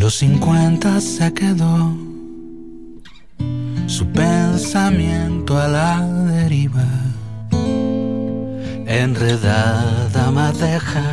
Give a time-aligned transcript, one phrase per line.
[0.00, 1.94] los 50 se quedó
[3.86, 6.86] su pensamiento a la deriva,
[8.86, 11.04] enredada madeja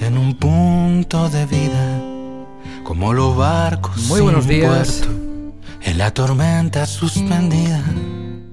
[0.00, 2.00] en un punto de vida,
[2.84, 5.02] como los barcos Muy buenos días.
[5.82, 7.82] en la tormenta suspendida.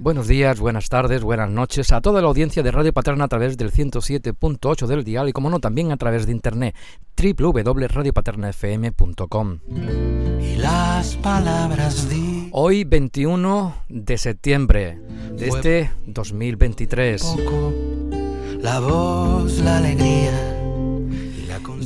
[0.07, 3.57] Buenos días, buenas tardes, buenas noches a toda la audiencia de Radio Paterna a través
[3.57, 6.73] del 107.8 del dial y como no también a través de internet
[7.21, 9.59] www.radiopaternafm.com.
[10.39, 14.97] Y las palabras di Hoy 21 de septiembre
[15.33, 17.73] de este 2023, poco,
[18.61, 20.56] la voz, la alegría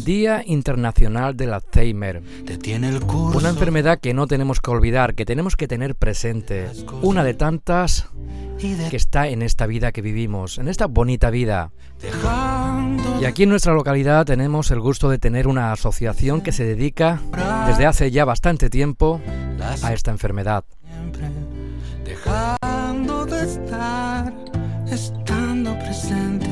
[0.03, 2.21] Día Internacional del Alzheimer.
[3.33, 6.69] Una enfermedad que no tenemos que olvidar, que tenemos que tener presente.
[7.01, 8.07] Una de tantas
[8.59, 11.71] que está en esta vida que vivimos, en esta bonita vida.
[13.19, 17.21] Y aquí en nuestra localidad tenemos el gusto de tener una asociación que se dedica
[17.67, 19.21] desde hace ya bastante tiempo
[19.83, 20.63] a esta enfermedad.
[22.03, 24.33] dejando de estar
[24.87, 26.47] estando presente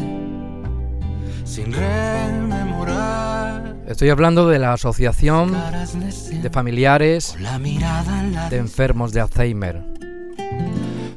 [1.44, 2.58] sin rememorar
[3.88, 7.36] Estoy hablando de la Asociación de Familiares
[8.50, 9.83] de Enfermos de Alzheimer.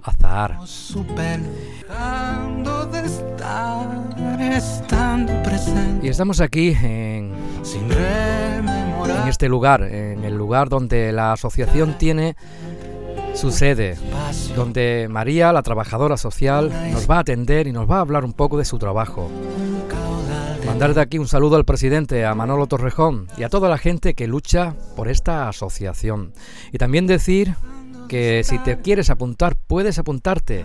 [0.03, 0.59] Azahar.
[6.03, 7.33] Y estamos aquí en,
[9.05, 12.37] en este lugar, en el lugar donde la asociación tiene
[13.35, 13.97] su sede,
[14.57, 18.33] donde María, la trabajadora social, nos va a atender y nos va a hablar un
[18.33, 19.31] poco de su trabajo.
[20.73, 24.15] Mandar de aquí un saludo al presidente, a Manolo Torrejón y a toda la gente
[24.15, 26.33] que lucha por esta asociación.
[26.73, 27.57] Y también decir
[28.09, 30.65] que si te quieres apuntar, puedes apuntarte.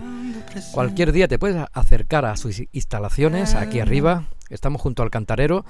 [0.72, 4.24] Cualquier día te puedes acercar a sus instalaciones aquí arriba.
[4.48, 5.66] Estamos junto al cantarero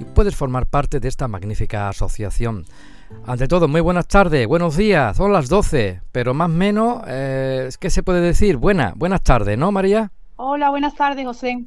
[0.00, 2.64] y puedes formar parte de esta magnífica asociación.
[3.24, 7.70] Ante todo, muy buenas tardes, buenos días, son las 12, pero más o menos, eh,
[7.78, 8.56] ¿qué se puede decir?
[8.56, 10.10] Buena, buenas tardes, ¿no, María?
[10.34, 11.66] Hola, buenas tardes, José.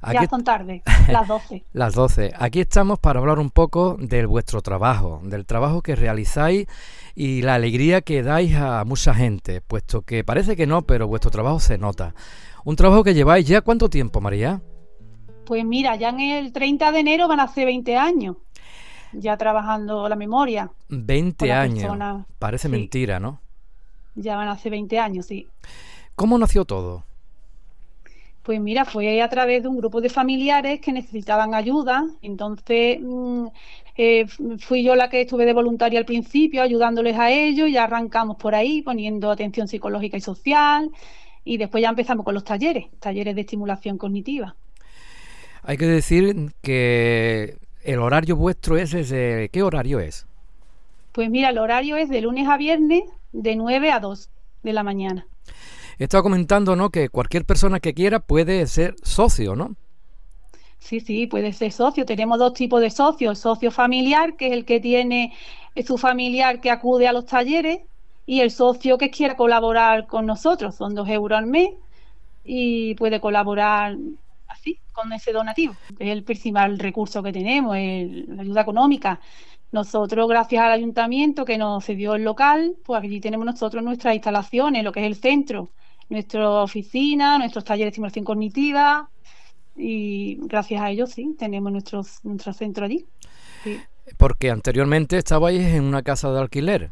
[0.00, 1.64] Aquí Ya son tarde, las 12.
[1.72, 2.32] Las 12.
[2.38, 6.66] Aquí estamos para hablar un poco de vuestro trabajo, del trabajo que realizáis
[7.14, 11.30] y la alegría que dais a mucha gente, puesto que parece que no, pero vuestro
[11.30, 12.14] trabajo se nota.
[12.64, 14.60] Un trabajo que lleváis ya cuánto tiempo, María?
[15.46, 18.36] Pues mira, ya en el 30 de enero van a ser 20 años,
[19.12, 20.70] ya trabajando la memoria.
[20.90, 21.78] 20 Con la años.
[21.80, 22.72] persona, Parece sí.
[22.72, 23.40] mentira, ¿no?
[24.14, 25.48] Ya van a ser 20 años, sí.
[26.14, 27.04] ¿Cómo nació todo?
[28.48, 32.06] Pues mira, fue a través de un grupo de familiares que necesitaban ayuda.
[32.22, 33.46] Entonces mm,
[33.94, 34.24] eh,
[34.60, 37.68] fui yo la que estuve de voluntaria al principio, ayudándoles a ellos.
[37.68, 40.90] y Ya arrancamos por ahí, poniendo atención psicológica y social.
[41.44, 44.56] Y después ya empezamos con los talleres, talleres de estimulación cognitiva.
[45.62, 49.50] Hay que decir que el horario vuestro es desde...
[49.50, 50.26] ¿Qué horario es?
[51.12, 54.30] Pues mira, el horario es de lunes a viernes de 9 a 2
[54.62, 55.26] de la mañana.
[55.98, 56.90] He estado comentando, ¿no?
[56.90, 59.74] Que cualquier persona que quiera puede ser socio, ¿no?
[60.78, 62.04] Sí, sí, puede ser socio.
[62.06, 63.38] Tenemos dos tipos de socios.
[63.40, 65.32] Socio familiar, que es el que tiene
[65.84, 67.80] su familiar que acude a los talleres,
[68.26, 70.74] y el socio que quiera colaborar con nosotros.
[70.76, 71.70] Son dos euros al mes
[72.44, 73.96] y puede colaborar
[74.48, 75.74] así, con ese donativo.
[75.98, 79.20] Es el principal recurso que tenemos, el- la ayuda económica.
[79.72, 84.84] Nosotros, gracias al ayuntamiento que nos cedió el local, pues aquí tenemos nosotros nuestras instalaciones,
[84.84, 85.70] lo que es el centro,
[86.08, 89.08] nuestra oficina, nuestros talleres de estimulación cognitiva,
[89.76, 93.06] y gracias a ellos sí, tenemos nuestro, nuestro centro allí.
[93.62, 93.78] Sí.
[94.16, 96.90] Porque anteriormente estabais en una casa de alquiler.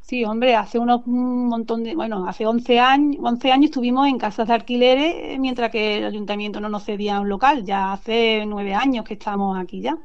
[0.00, 4.18] Sí, hombre, hace unos un montón de, bueno, hace 11 años, 11 años estuvimos en
[4.18, 7.64] casas de alquileres eh, mientras que el ayuntamiento no nos cedía un local.
[7.64, 9.96] Ya hace nueve años que estamos aquí ya.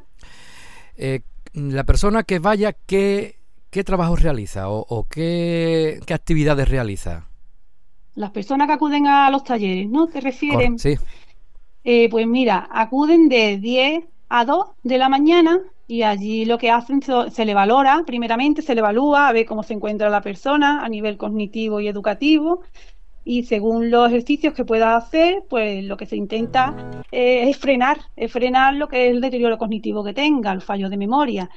[0.95, 1.21] Eh,
[1.53, 3.35] la persona que vaya, ¿qué,
[3.69, 7.28] qué trabajo realiza o, o qué, qué actividades realiza?
[8.23, 10.07] Las personas que acuden a los talleres, ¿no?
[10.07, 10.73] ¿Te refieren?
[10.77, 10.95] sí,
[11.83, 16.69] Eh, pues mira, acuden de 10 a 2 de la mañana y allí lo que
[16.71, 20.21] hacen so- se le valora, primeramente se le evalúa a ver cómo se encuentra la
[20.21, 22.61] persona a nivel cognitivo y educativo
[23.23, 26.75] y según los ejercicios que pueda hacer, pues lo que se intenta
[27.11, 30.89] eh, es frenar, es frenar lo que es el deterioro cognitivo que tenga, el fallo
[30.89, 31.49] de memoria.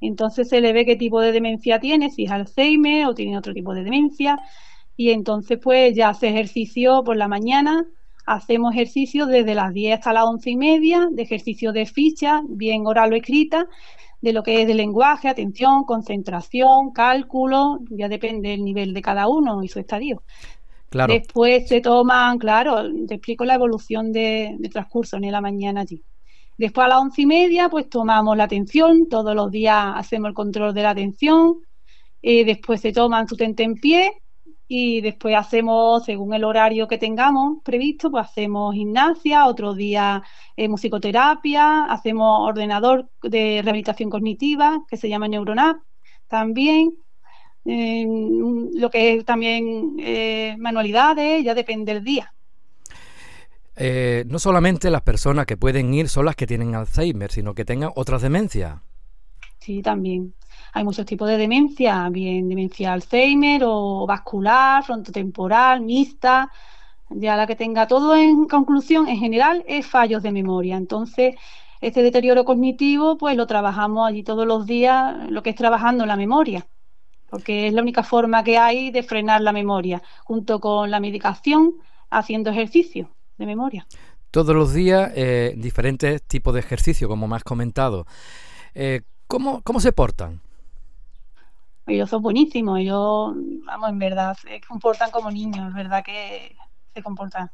[0.00, 3.54] Entonces se le ve qué tipo de demencia tiene, si es Alzheimer o tiene otro
[3.54, 4.38] tipo de demencia
[4.98, 7.86] y entonces pues ya hace ejercicio por la mañana
[8.28, 12.86] Hacemos ejercicios desde las 10 hasta las 11 y media, de ejercicio de ficha, bien
[12.86, 13.66] oral o escrita,
[14.20, 19.28] de lo que es de lenguaje, atención, concentración, cálculo, ya depende del nivel de cada
[19.28, 20.22] uno y su estadio.
[20.90, 21.14] claro.
[21.14, 26.02] Después se toman, claro, te explico la evolución de, de transcurso en la mañana allí.
[26.58, 30.34] Después a las once y media, pues tomamos la atención, todos los días hacemos el
[30.34, 31.62] control de la atención,
[32.20, 34.12] eh, después se toman su tente en pie
[34.68, 40.22] y después hacemos, según el horario que tengamos previsto, pues hacemos gimnasia, otro día
[40.56, 45.78] eh, musicoterapia, hacemos ordenador de rehabilitación cognitiva, que se llama Neuronap,
[46.26, 46.92] también,
[47.64, 52.34] lo que es también eh, manualidades, ya depende del día.
[53.80, 57.64] Eh, no solamente las personas que pueden ir son las que tienen Alzheimer, sino que
[57.64, 58.80] tengan otras demencias.
[59.60, 60.34] Sí, también.
[60.72, 66.50] Hay muchos tipos de demencia, bien demencia Alzheimer o vascular, frontotemporal, mixta.
[67.10, 70.76] Ya la que tenga todo en conclusión, en general, es fallos de memoria.
[70.76, 71.36] Entonces,
[71.80, 76.16] este deterioro cognitivo, pues lo trabajamos allí todos los días, lo que es trabajando la
[76.16, 76.66] memoria,
[77.30, 81.74] porque es la única forma que hay de frenar la memoria, junto con la medicación,
[82.10, 83.86] haciendo ejercicio de memoria.
[84.30, 88.06] Todos los días, eh, diferentes tipos de ejercicio, como me has comentado.
[88.74, 90.40] Eh, ¿cómo, ¿Cómo se portan?
[91.88, 96.54] Ellos son buenísimos, ellos, vamos, en verdad, se comportan como niños, es verdad que
[96.94, 97.50] se comportan.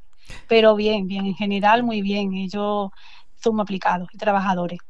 [0.49, 2.91] Pero bien, bien, en general muy bien, ellos
[3.43, 4.81] son aplicados y trabajadores.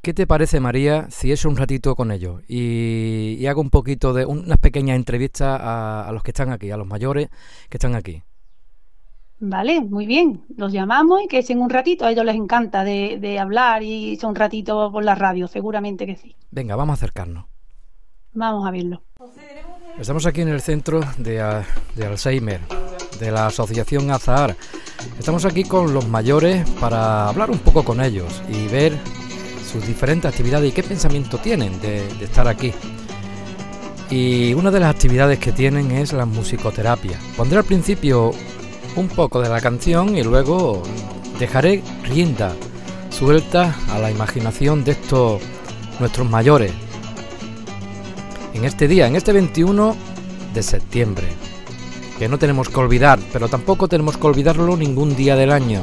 [0.00, 4.24] ¿Qué te parece, María, si es un ratito con ellos y, hago un poquito de
[4.24, 7.28] unas pequeñas entrevistas a, los que están aquí, a los mayores
[7.68, 8.22] que están aquí?
[9.40, 10.44] Vale, muy bien.
[10.56, 12.04] Los llamamos y que echen un ratito.
[12.04, 16.16] A ellos les encanta de, hablar y son un ratito por la radio, seguramente que
[16.16, 16.34] sí.
[16.50, 17.46] Venga, vamos a acercarnos.
[18.32, 19.02] Vamos a verlo.
[19.98, 22.60] Estamos aquí en el centro de, Alzheimer,
[23.18, 24.56] de la Asociación Azahar.
[25.18, 28.96] Estamos aquí con los mayores para hablar un poco con ellos y ver
[29.70, 32.72] sus diferentes actividades y qué pensamiento tienen de estar aquí.
[34.10, 37.18] Y una de las actividades que tienen es la musicoterapia.
[37.36, 38.30] Pondré al principio
[38.96, 40.82] un poco de la canción y luego
[41.38, 42.54] dejaré rienda
[43.10, 45.42] suelta a la imaginación de estos
[46.00, 46.72] nuestros mayores.
[48.58, 49.96] En este día, en este 21
[50.52, 51.28] de septiembre,
[52.18, 55.82] que no tenemos que olvidar, pero tampoco tenemos que olvidarlo ningún día del año.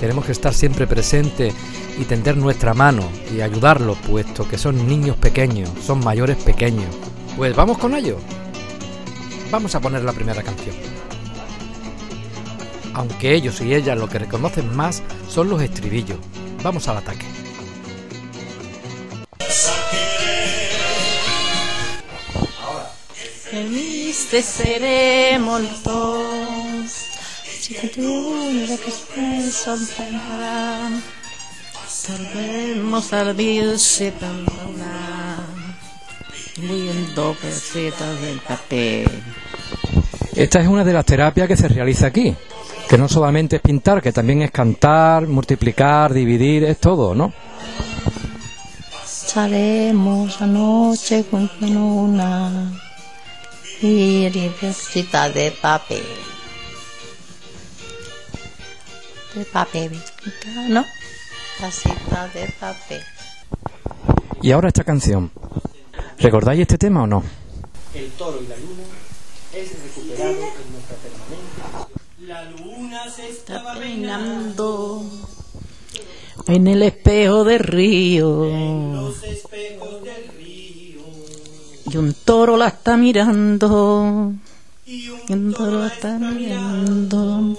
[0.00, 1.54] Tenemos que estar siempre presentes
[1.96, 6.92] y tender nuestra mano y ayudarlos, puesto que son niños pequeños, son mayores pequeños.
[7.36, 8.18] Pues vamos con ello.
[9.52, 10.74] Vamos a poner la primera canción
[12.94, 16.18] aunque ellos y ellas lo que reconocen más son los estribillos.
[16.64, 17.47] Vamos al ataque.
[23.50, 26.90] Felices seremos todos,
[27.60, 30.90] si te que se soltará,
[31.88, 35.46] salvemos al virse perdona,
[36.58, 39.08] viendo pesetas del papel.
[40.36, 42.36] Esta es una de las terapias que se realiza aquí
[42.88, 47.34] que no solamente es pintar, que también es cantar, multiplicar, dividir, es todo, ¿no?
[49.04, 52.87] Salemos anoche con una
[53.80, 56.04] y librecita de papel.
[59.34, 60.02] De papel,
[60.68, 60.84] ¿no?
[61.58, 63.02] Casita de papel.
[64.42, 65.30] Y ahora esta canción.
[66.18, 67.22] ¿Recordáis este tema o no?
[67.94, 68.84] El toro y la luna
[69.54, 71.98] es recuperado en nuestra permanente
[72.28, 75.02] la luna se estaba peinando
[76.46, 78.44] en el espejo del río.
[78.44, 80.37] En los espejos del río.
[81.90, 84.32] Y un toro la está mirando.
[84.86, 87.56] Y un, toro la está mirando.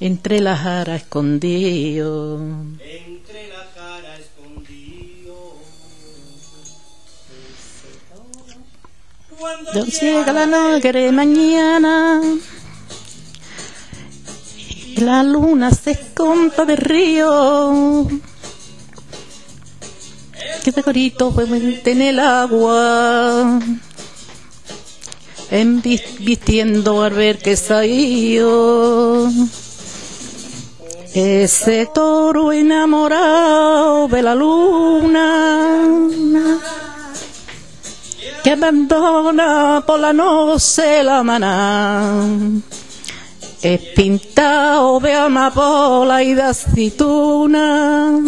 [0.00, 2.40] Entre la jara escondido.
[2.40, 5.54] Entre la jara escondido.
[9.38, 12.20] Cuando llega la noche mañana
[15.02, 18.08] la luna se esconda del río.
[20.64, 23.60] Que de corito fue en el agua.
[25.50, 29.30] En vistiendo al ver que salió.
[31.14, 35.78] Ese toro enamorado de la luna
[38.42, 42.24] que abandona por la noche la maná
[43.62, 48.20] es pintado de amapola y de aceituna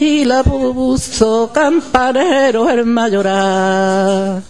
[0.00, 4.42] y la puso campanero el mayoral.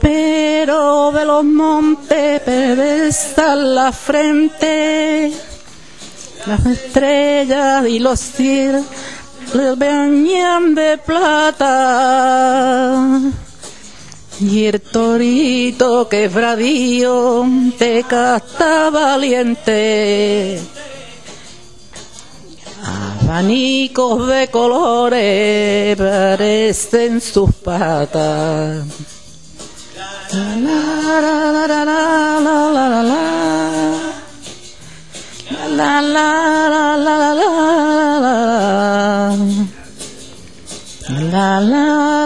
[0.00, 5.32] Pero de los montes en la frente,
[6.46, 8.84] las estrellas y los cielos
[9.54, 11.70] les bañan de plata
[14.40, 17.46] y el torito quebradío
[17.78, 20.60] te casta valiente.
[22.86, 28.86] Abanicos de colores parecen sus patas.
[30.32, 31.20] La, la,
[41.60, 42.16] la,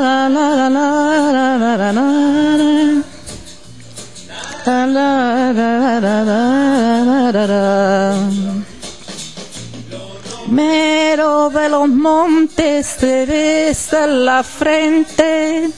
[11.20, 15.68] de los montes te besa en la frente,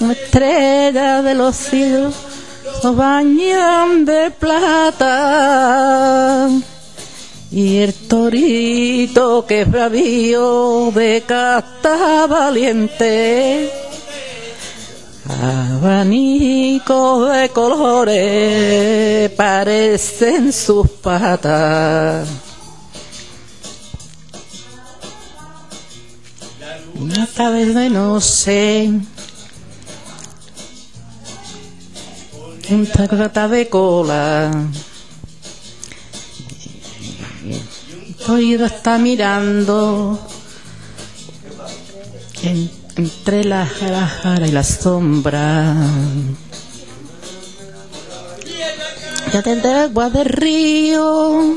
[0.00, 2.14] una estrella de los cielos
[2.82, 5.28] nos bañan de plata.
[7.50, 13.70] Y el torito que es bravío de casta valiente,
[15.82, 22.47] abanicos de colores parecen sus patas.
[26.98, 28.90] Una tarde de no sé,
[32.70, 34.50] un tacata de cola.
[38.28, 40.18] Oído está mirando
[42.42, 45.76] en- entre la jara y la sombra.
[49.32, 51.54] Ya tendré agua del río.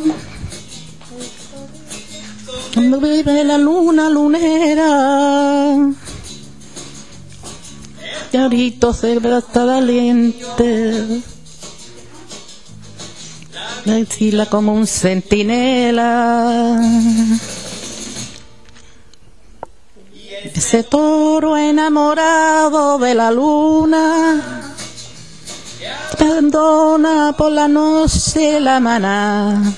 [2.89, 5.77] Donde vive la luna lunera.
[8.31, 11.21] Y ahorita se ve hasta valiente.
[13.85, 16.81] Decirla como un centinela.
[20.43, 24.71] Ese toro enamorado de la luna.
[26.19, 29.71] Abandona por la noche la maná.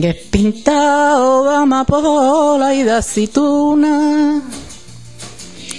[0.00, 4.42] Que pintado de amapola y de aceituna.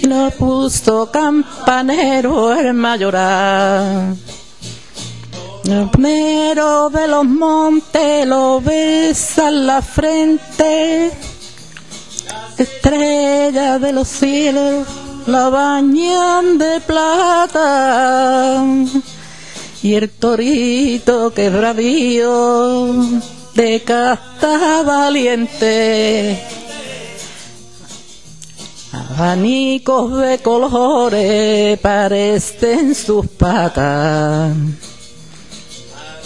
[0.02, 4.16] Lo puso campanero el mayoral.
[5.64, 11.10] El mero de los montes lo besa en la frente.
[12.56, 14.86] Estrellas de los cielos
[15.26, 18.64] la bañan de plata.
[19.82, 22.94] Y el torito que es bravío
[23.56, 26.38] de casta valiente.
[28.92, 34.54] Abanicos de colores parecen sus patas.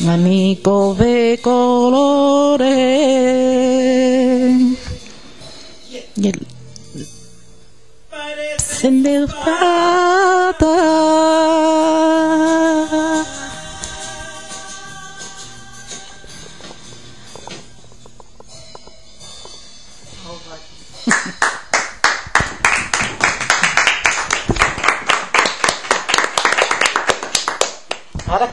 [0.03, 2.69] Abanico de colores.
[6.17, 6.47] Y el
[8.11, 10.71] parecen de patas.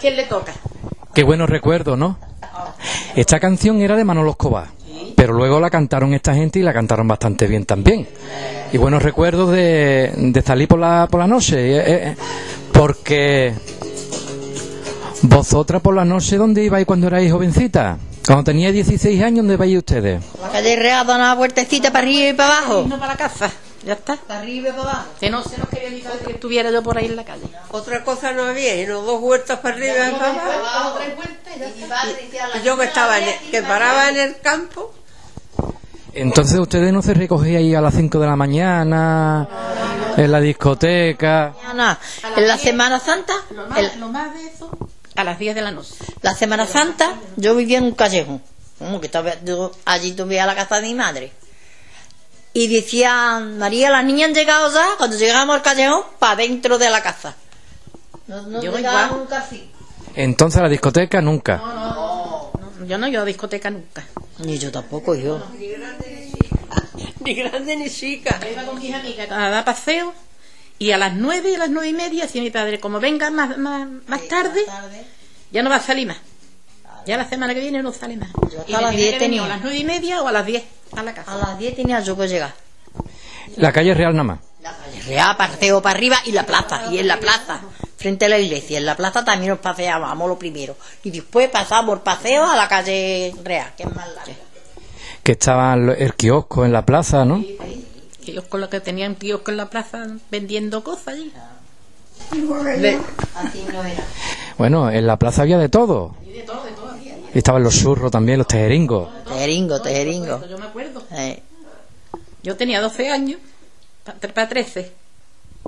[0.08, 0.54] Quién le toca.
[1.14, 2.18] Qué buenos recuerdos, ¿no?
[3.16, 4.68] Esta canción era de Manolo Escobar,
[5.18, 8.08] pero luego la cantaron esta gente y la cantaron bastante bien también.
[8.72, 12.16] Y buenos recuerdos de, de salir por la, por la noche, eh, eh,
[12.72, 13.54] porque
[15.24, 17.98] vosotras por la noche, ¿dónde ibais cuando erais jovencita?
[18.26, 20.24] Cuando tenía 16 años, ¿dónde ibais ustedes?
[20.42, 22.86] La calle Real una vueltecita para arriba y para abajo.
[22.88, 23.52] No para la casa.
[23.88, 24.17] Ya está.
[24.27, 25.06] Arriba y para abajo.
[25.17, 27.46] Que no se nos quería ni que estuviera yo por ahí en la calle.
[27.72, 31.00] Otra cosa no había, sino dos vueltas para arriba y para abajo.
[32.60, 34.94] Y yo que estaba en el- que para paraba en el campo,
[36.13, 39.48] Entonces ustedes no se recogían ahí a las 5 de la mañana,
[40.17, 41.53] en la discoteca.
[42.36, 44.70] En la Semana Santa, Lo más, en lo más de eso,
[45.15, 45.94] a las 10 de la noche.
[46.24, 48.41] la Semana Santa, yo vivía en un callejón.
[48.79, 51.32] Como que estaba, yo allí tuve a la casa de mi madre.
[52.58, 54.84] Y decían, María, las niñas han llegado ya.
[54.98, 57.36] Cuando llegamos al callejón, para dentro de la casa.
[58.26, 59.20] No, no Yo llegábamos igual.
[59.20, 59.70] nunca así.
[60.16, 61.58] Entonces a la discoteca nunca.
[61.58, 62.52] No,
[62.88, 64.04] yo no he ido a discoteca nunca.
[64.40, 65.40] Ni yo tampoco, yo.
[67.24, 68.40] ni grande ni chica.
[68.42, 70.16] Yo iba con mis amigas a dar paseo
[70.80, 73.30] y a las 9 y a las 9 y media decía mi padre, como venga
[73.30, 74.62] más, más, más tarde,
[75.52, 76.18] ya no va a salir más.
[77.08, 78.30] Ya la semana que viene no sale más.
[78.52, 79.46] Yo hasta Y me las tenía 10 que venir tenía.
[79.46, 80.64] a las 9 y media o a las 10
[80.96, 81.32] a la casa.
[81.34, 82.54] A las 10 tenía yo que llegar.
[83.56, 84.40] La calle Real nada más.
[84.62, 86.92] La calle Real, paseo para arriba y la plaza.
[86.92, 87.62] Y en la plaza,
[87.96, 88.78] frente a la iglesia.
[88.78, 90.76] En la plaza también nos paseábamos lo primero.
[91.04, 94.34] Y después pasamos el paseo a la calle Real, que es más larga.
[95.24, 97.42] Que estaba el kiosco en la plaza, ¿no?
[98.26, 101.32] Ellos con lo que tenían kiosco en la plaza vendiendo cosas allí.
[103.36, 104.04] Así no era.
[104.58, 106.16] Bueno, en la plaza había de todo.
[107.34, 109.10] Estaban los churros también, los tejeringos.
[109.25, 110.46] Tejeringo, tejeringo.
[110.48, 111.03] Yo me acuerdo.
[111.12, 111.41] Eh,
[112.43, 113.39] Yo tenía 12 años,
[114.34, 114.91] para 13.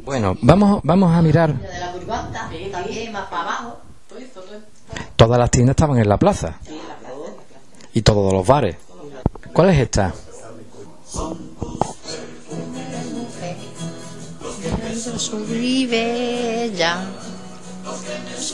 [0.02, 1.54] Bueno, vamos, vamos a mirar.
[1.54, 1.92] de la
[2.32, 3.80] también más para abajo.
[4.08, 4.68] Todo esto, todo esto.
[5.16, 6.58] Todas las tiendas estaban en la plaza.
[7.94, 8.78] Y todos los bares.
[9.54, 10.14] ¿Cuál es esta?
[15.34, 17.06] Olivella.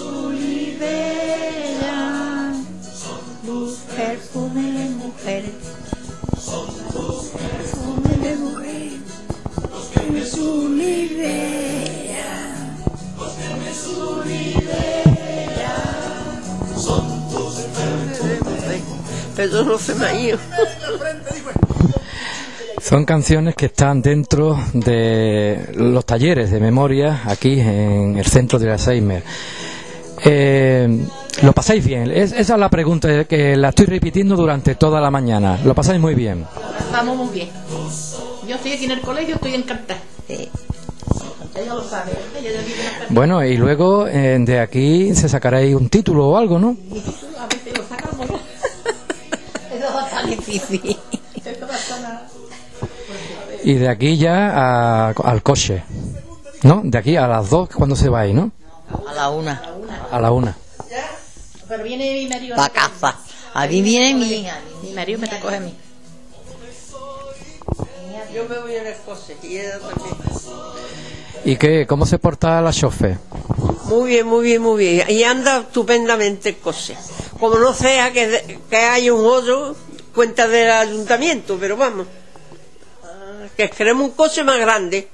[0.02, 2.15] Olivella.
[3.46, 5.44] Mujer, perfume de mujer.
[7.44, 8.92] Perfume de mujer.
[10.16, 11.56] Es Olivella.
[19.36, 20.40] Pero no se me ha ido.
[22.82, 28.72] Son canciones que están dentro de los talleres de memoria aquí en el centro de
[28.72, 29.24] Alzheimer.
[30.24, 31.06] Eh,
[31.42, 32.10] ¿Lo pasáis bien?
[32.12, 35.60] Es- esa es la pregunta que la estoy repitiendo durante toda la mañana.
[35.66, 36.46] ¿Lo pasáis muy bien?
[36.92, 37.50] Vamos muy bien.
[38.48, 40.00] Yo estoy aquí en el colegio, estoy encantada.
[40.28, 40.50] Sí.
[41.56, 42.12] Ella lo sabe.
[42.40, 46.28] Ella ya vive en la Bueno, y luego eh, de aquí se sacaréis un título
[46.30, 46.76] o algo, ¿no?
[47.40, 48.28] A veces lo sacamos.
[48.30, 48.36] ¿no?
[49.76, 50.98] Eso va a estar difícil.
[52.04, 52.28] Va.
[53.64, 55.84] Y de aquí ya a- al coche,
[56.64, 56.82] ¿no?
[56.84, 58.52] De aquí a las dos cuando se vais, ¿no?
[59.08, 59.64] A la una.
[60.12, 60.56] A la una.
[61.68, 62.56] Pero viene mi marido.
[62.56, 63.18] Pa' casa.
[63.54, 64.60] A mí viene mi hija.
[64.84, 65.76] Mi marido me recoge a mí.
[68.34, 70.16] Yo me voy en el coche y ella también.
[71.46, 71.88] ¿Y qué?
[71.88, 73.18] ¿Cómo se porta la chofe?
[73.86, 75.10] Muy bien, muy bien, muy bien.
[75.10, 76.98] Y anda estupendamente el coche.
[77.40, 79.76] Como no sea que, que hay un hoyo,
[80.14, 82.08] cuenta del ayuntamiento, pero vamos.
[83.04, 85.08] Ah, Que queremos un coche más grande.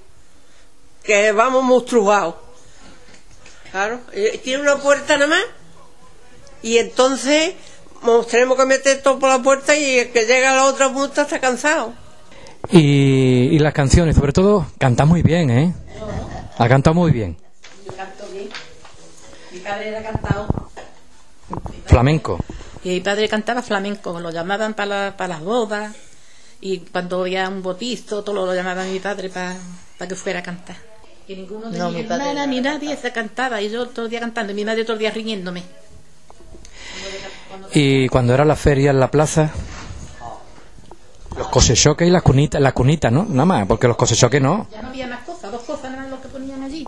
[1.03, 2.35] Que vamos monstruados.
[3.71, 4.01] Claro.
[4.13, 5.43] eh, Tiene una puerta nada más.
[6.61, 7.53] Y entonces
[8.03, 10.91] nos tenemos que meter todo por la puerta y el que llega a la otra
[10.91, 11.93] punta está cansado.
[12.69, 15.73] Y, y las canciones, sobre todo, canta muy bien, ¿eh?
[16.57, 17.37] Ha cantado muy bien.
[17.85, 18.49] Yo canto bien.
[19.51, 20.47] Mi padre era cantado.
[21.87, 22.39] Flamenco.
[22.83, 25.95] Y mi padre cantaba flamenco, lo llamaban para las bodas.
[26.61, 29.57] Y cuando había un bautizo, todo lo llamaban mi padre para
[30.07, 30.75] que fuera a cantar.
[31.27, 33.61] Y ninguno de No, mis mi hermanas ni nadie se cantaba.
[33.61, 35.63] Y yo todo el día cantando, y mi madre todo el día riñéndome.
[37.73, 39.51] Y cuando era la feria en la plaza,
[41.37, 43.25] los cosechoques y las cunitas, la cunita, ¿no?
[43.25, 44.67] Nada más, porque los cosechoques no.
[44.71, 46.87] Ya no había más cosas, dos cosas eran lo que ponían allí.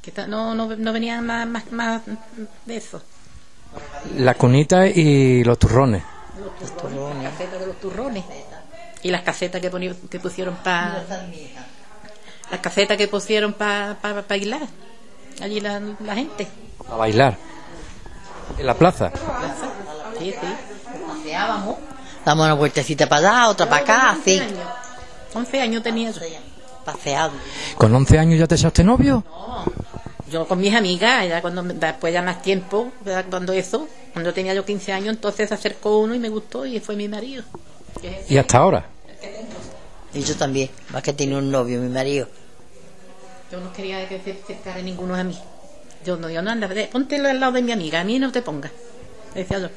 [0.00, 2.02] Que no, no, no venían más, más, más
[2.66, 3.02] de eso.
[4.16, 6.02] La cunita y los turrones.
[6.60, 8.24] Los turrones, las casetas de los turrones.
[9.02, 11.04] Y las casetas que, que pusieron para...
[12.52, 13.96] Las casetas que pusieron para
[14.28, 14.68] bailar.
[15.40, 16.46] Allí la, la gente.
[16.86, 17.38] A bailar.
[18.58, 19.10] En la plaza.
[20.18, 20.46] Sí, sí.
[21.08, 21.76] Paseábamos.
[22.26, 24.38] Damos una vueltecita para allá, otra para acá, así.
[24.38, 24.68] 11 años.
[25.34, 26.20] 11 años tenía yo.
[26.84, 27.32] Paseado.
[27.78, 29.24] ¿Con 11 años ya te echaste novio?
[30.30, 34.52] Yo con mis amigas, ya cuando después ya más tiempo, ya cuando eso, cuando tenía
[34.52, 37.44] yo 15 años, entonces se acercó uno y me gustó y fue mi marido.
[38.28, 38.84] ¿Y hasta ahora?
[40.12, 40.68] Y yo también.
[40.90, 42.28] Más que tenía un novio, mi marido.
[43.52, 45.38] Yo no quería que se acercara ninguno a mí.
[46.06, 48.42] Yo no, yo no anda, ponte al lado de mi amiga, a mí no te
[48.42, 48.72] pongas.
[49.34, 49.68] Decía yo.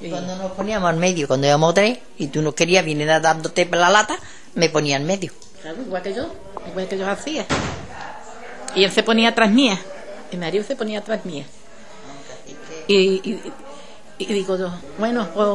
[0.00, 3.66] Y- Cuando nos poníamos al medio, cuando íbamos tres, y tú no querías, vienes dándote
[3.70, 4.16] la lata,
[4.54, 5.30] me ponía al medio.
[5.62, 6.32] claro, igual que yo,
[6.70, 7.46] igual que yo hacía.
[8.74, 9.78] Y él se ponía atrás mía,
[10.32, 11.44] mi marido se ponía atrás mía.
[12.88, 13.40] Y, y,
[14.18, 15.48] y digo yo, bueno, pues,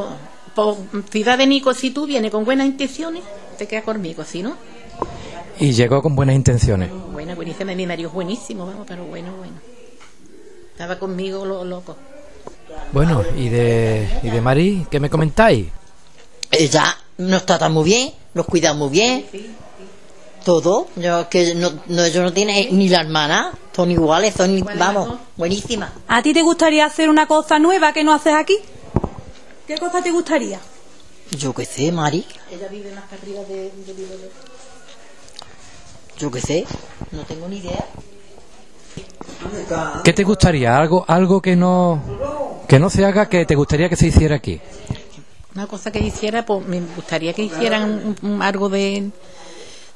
[0.54, 0.76] pues,
[1.10, 3.22] si va a venir, con- si tú vienes con buenas intenciones,
[3.58, 4.56] te quedas conmigo, si no,
[5.58, 6.90] Y llegó con buenas intenciones.
[7.22, 9.54] Bueno, buenísimo, mi marido es buenísimo, vamos, pero bueno, bueno.
[10.72, 11.94] Estaba conmigo lo loco.
[12.90, 14.88] Bueno, ¿y de, y de Mari?
[14.90, 15.68] ¿Qué me comentáis?
[16.50, 19.24] Ella nos trata muy bien, nos cuida muy bien.
[20.44, 20.88] Todo.
[20.96, 25.08] Yo, que no, no, ellos no tienen ni la hermana, son iguales, son, Iguales vamos,
[25.10, 25.18] dos.
[25.36, 25.92] buenísimas.
[26.08, 28.56] ¿A ti te gustaría hacer una cosa nueva que no haces aquí?
[29.68, 30.58] ¿Qué cosa te gustaría?
[31.30, 34.28] Yo qué sé, Mari, Ella vive más arriba de, de yo.
[36.22, 36.64] Yo qué sé,
[37.10, 37.84] no tengo ni idea.
[40.04, 40.76] ¿Qué te gustaría?
[40.76, 42.00] Algo, algo que no,
[42.68, 44.60] que no se haga, que te gustaría que se hiciera aquí.
[45.54, 47.82] Una cosa que hiciera, pues me gustaría que hicieran
[48.22, 49.10] un- un- algo de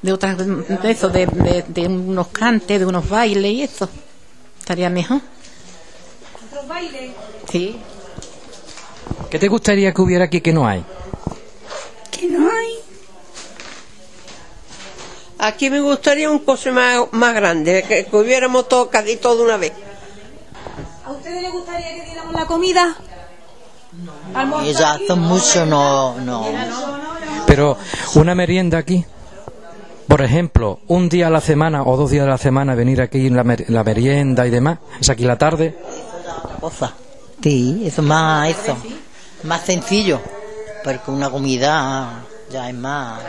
[0.02, 3.88] de otras de eso, de, de, de unos cantes, de unos bailes y eso.
[4.58, 5.20] Estaría mejor.
[6.50, 7.12] ¿Otros bailes?
[7.50, 7.76] Sí.
[9.30, 10.84] ¿Qué te gustaría que hubiera aquí que no hay?
[12.10, 12.75] Que no hay.
[15.46, 19.42] Aquí me gustaría un coche más, más grande, que, que hubiéramos todo, casi todo de
[19.44, 19.72] una vez.
[21.04, 22.96] ¿A ustedes les gustaría que diéramos la comida?
[24.34, 26.44] No, Y eso hace mucho no, no.
[27.46, 27.78] Pero
[28.16, 29.04] una merienda aquí,
[30.08, 33.26] por ejemplo, un día a la semana o dos días a la semana venir aquí
[33.26, 35.78] en la, mer- la merienda y demás, es aquí la tarde.
[36.60, 36.92] cosa.
[37.42, 38.76] Sí, eso es más eso.
[39.44, 40.20] Más sencillo.
[40.82, 43.20] Porque una comida ya es más.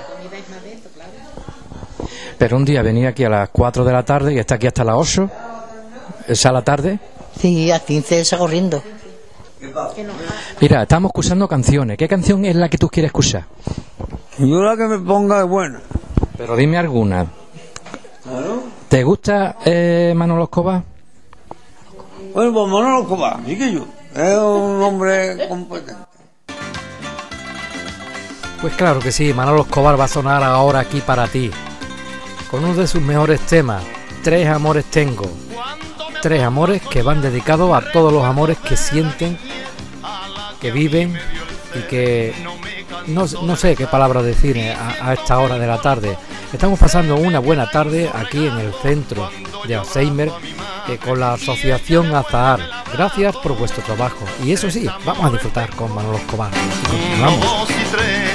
[2.38, 4.84] Pero un día venir aquí a las 4 de la tarde y está aquí hasta
[4.84, 5.30] las 8,
[6.28, 7.00] esa a la tarde.
[7.39, 8.82] Sí, así se está corriendo.
[10.62, 11.97] Mira, estamos escuchando canciones.
[11.97, 13.45] ¿Qué canción es la que tú quieres escuchar?
[14.38, 15.82] Yo la que me ponga es buena.
[16.38, 17.26] Pero dime alguna.
[18.88, 20.84] ¿Te gusta eh, Manolo Escobar?
[22.34, 23.86] Bueno, pues Manolo Escobar, sí que yo.
[24.13, 25.93] Es un hombre competente.
[28.62, 31.52] Pues claro que sí, Manolo Escobar va a sonar ahora aquí para ti.
[32.50, 33.84] Con uno de sus mejores temas,
[34.28, 35.24] Tres amores tengo.
[36.22, 39.38] Tres amores que van dedicados a todos los amores que sienten,
[40.60, 41.18] que viven
[41.74, 42.34] y que
[43.08, 46.18] no, no sé qué palabra decir a, esta hora de la tarde.
[46.52, 49.30] Estamos pasando una buena tarde aquí en el centro
[49.66, 50.30] de Alzheimer
[50.90, 52.60] eh, con la asociación Azahar.
[52.92, 54.26] Gracias por vuestro trabajo.
[54.44, 56.52] Y eso sí, vamos a disfrutar con Manolo Escobar.
[56.92, 58.27] Y.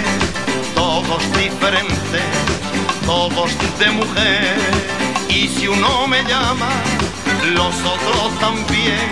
[3.06, 4.56] todos de mujer.
[5.28, 6.68] Y si uno me llama,
[7.54, 9.08] los otros también.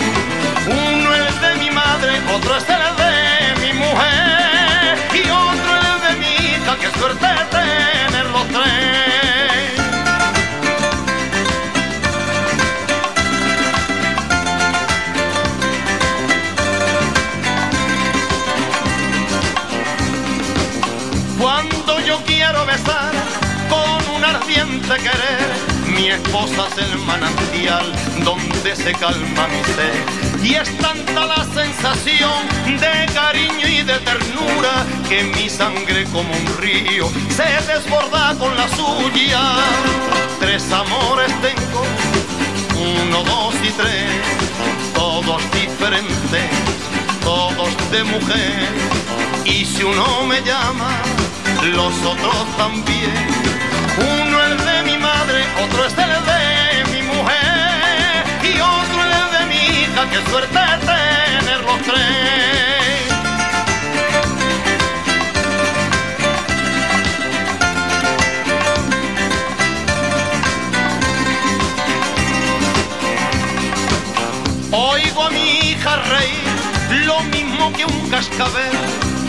[0.66, 4.98] Uno es de mi madre, otro es el de mi mujer.
[5.14, 8.60] Y otro es de mi hija, qué suerte tener los tres.
[21.38, 23.19] Cuando yo quiero besar
[24.50, 27.92] ardiente querer, mi esposa es el manantial
[28.24, 30.42] donde se calma mi ser.
[30.42, 36.58] Y es tanta la sensación de cariño y de ternura que mi sangre como un
[36.58, 39.40] río se desborda con la suya.
[40.40, 41.84] Tres amores tengo,
[42.74, 44.10] uno, dos y tres,
[44.94, 46.50] todos diferentes,
[47.22, 48.68] todos de mujer.
[49.44, 50.90] Y si uno me llama,
[51.62, 53.69] los otros también.
[53.98, 58.24] Uno es de mi madre, otro es el de mi mujer.
[58.42, 62.00] Y otro es de mi hija, qué suerte tener los tres.
[74.72, 78.70] Oigo a mi hija reír, lo mismo que un cascabel,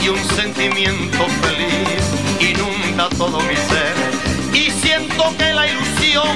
[0.04, 2.04] y un sentimiento feliz
[2.39, 4.01] inunda todo mi ser.
[5.38, 6.28] Que la ilusión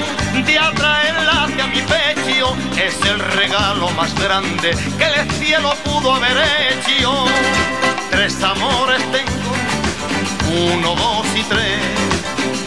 [0.46, 6.36] de atraerla hacia mi pecho es el regalo más grande que el cielo pudo haber
[6.38, 7.24] hecho.
[8.10, 11.80] Tres amores tengo, uno, dos y tres,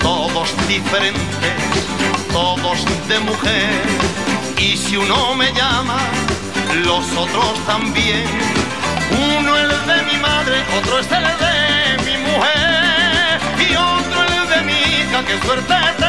[0.01, 1.53] todos diferentes,
[2.32, 3.69] todos de mujer.
[4.58, 5.97] Y si uno me llama,
[6.86, 8.27] los otros también.
[9.12, 13.39] Uno el de mi madre, otro es el de mi mujer.
[13.58, 16.08] Y otro el de mi hija, qué suerte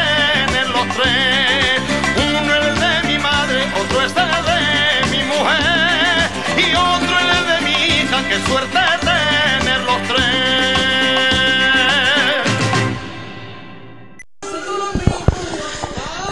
[0.61, 1.81] tener los tres.
[2.17, 4.61] Uno es el de mi madre, otro es el de
[5.11, 6.31] mi mujer.
[6.57, 10.21] Y otro es el de mi hija, qué suerte tener los tres.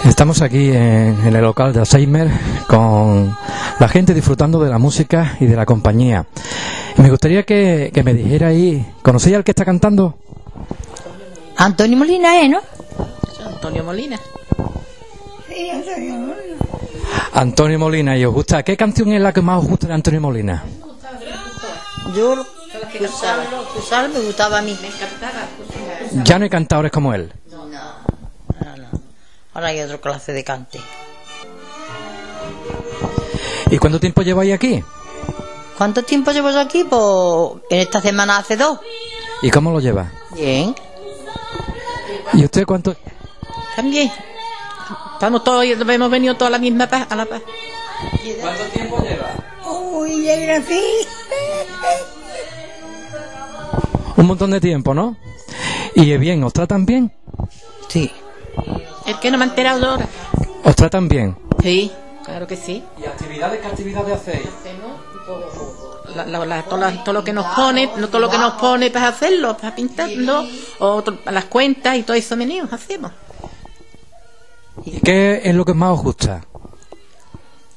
[0.04, 2.28] Estamos aquí en, en el local de Alzheimer
[2.66, 3.36] con
[3.78, 6.26] la gente disfrutando de la música y de la compañía.
[6.96, 10.18] Y me gustaría que, que me dijera ahí, ¿conocéis al que está cantando?
[11.56, 12.58] Antonio Molina, ¿eh, no?
[13.44, 14.20] Antonio Molina.
[17.32, 18.62] Antonio Molina, ¿y os gusta?
[18.62, 20.64] ¿Qué canción es la que más os gusta de Antonio Molina?
[22.14, 22.44] Yo,
[22.98, 24.76] Cusal, Cusal me gustaba a mí.
[26.24, 27.32] Ya no hay cantadores como él.
[29.54, 30.80] Ahora hay otra clase de cante.
[33.70, 34.82] ¿Y cuánto tiempo lleváis aquí?
[35.76, 36.84] ¿Cuánto tiempo llevo yo aquí?
[36.84, 38.80] Pues en esta semana hace dos.
[39.42, 40.10] ¿Y cómo lo lleva?
[40.34, 40.74] Bien,
[42.34, 42.96] ¿Y usted cuánto?
[43.78, 44.10] También.
[45.12, 47.42] Estamos todos, hemos venido todos a la misma paz, a la paz.
[48.40, 49.70] ¿Cuánto tiempo lleva?
[49.70, 50.82] Uy, ya gracias.
[54.16, 55.16] Un montón de tiempo, ¿no?
[55.94, 56.42] ¿Y bien?
[56.42, 57.12] ¿Os tratan bien?
[57.88, 58.10] Sí.
[59.06, 60.08] El que no me ha enterado ahora.
[60.64, 61.36] ¿Os tratan bien?
[61.62, 61.92] Sí,
[62.24, 62.82] claro que sí.
[63.00, 64.48] ¿Y actividades qué actividades hacéis?
[66.16, 68.54] La- la- la- todo, la- todo lo que nos pone, no todo lo que nos
[68.54, 70.44] pone para hacerlo, para pintarlo,
[70.80, 73.12] o to- las cuentas y todo eso venimos, hacemos.
[74.84, 76.44] ¿Y qué es lo que más os gusta?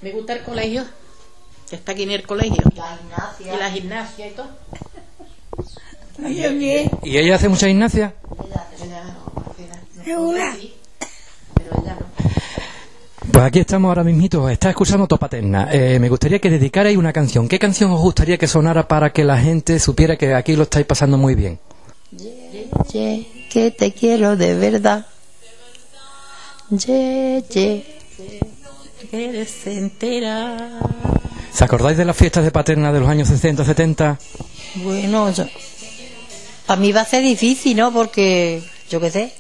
[0.02, 0.84] Me gusta el colegio,
[1.70, 2.64] que está aquí en el colegio.
[3.40, 4.50] Y la gimnasia y todo.
[7.04, 8.14] ¿Y ella hace mucha gimnasia?
[10.06, 10.56] Regular.
[13.32, 15.70] Pues aquí estamos ahora mismito, está escuchando Topaterna.
[15.72, 17.48] Eh, me gustaría que dedicarais una canción.
[17.48, 20.86] ¿Qué canción os gustaría que sonara para que la gente supiera que aquí lo estáis
[20.86, 21.60] pasando muy bien?
[22.92, 25.06] Ye, que te quiero de verdad.
[26.72, 27.84] Ye, ye,
[29.12, 30.80] eres entera.
[31.52, 34.18] ¿Se acordáis de las fiestas de Paterna de los años 60, 70?
[34.76, 35.48] Bueno, yo,
[36.66, 37.92] para mí va a ser difícil, ¿no?
[37.92, 39.34] Porque, yo qué sé,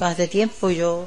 [0.00, 1.06] hace tiempo yo...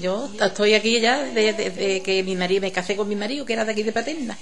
[0.00, 3.52] Yo estoy aquí ya desde de que mi marido me casé con mi marido, que
[3.52, 4.36] era de aquí de Paterna.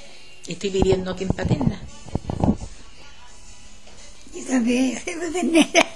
[0.47, 1.79] Y estoy viviendo aquí en Paterna.
[4.35, 4.99] Yo también.
[5.05, 5.87] soy ternera.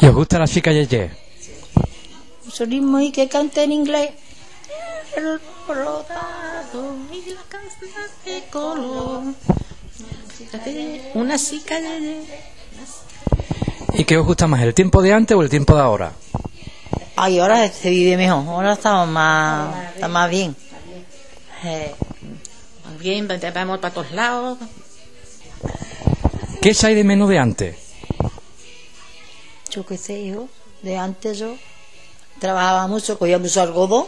[0.00, 1.10] ¿Y os gusta la chica Yeye?
[2.60, 4.10] Un ritmo y que cante en inglés.
[5.16, 7.76] El rodado y la casa
[8.24, 9.22] de color.
[11.14, 12.24] Una chica de...
[13.94, 16.12] ¿Y qué os gusta más, el tiempo de antes o el tiempo de ahora?
[17.16, 20.54] Ay, ahora se vive mejor, ahora estamos más, está más bien.
[21.64, 21.92] Eh,
[23.00, 24.58] Bien, vamos para todos lados.
[26.60, 27.76] ¿Qué echáis de menos de antes?
[29.70, 30.48] Yo qué sé, hijo,
[30.82, 31.56] de antes yo
[32.40, 34.06] trabajaba mucho, cogía mucho algodón.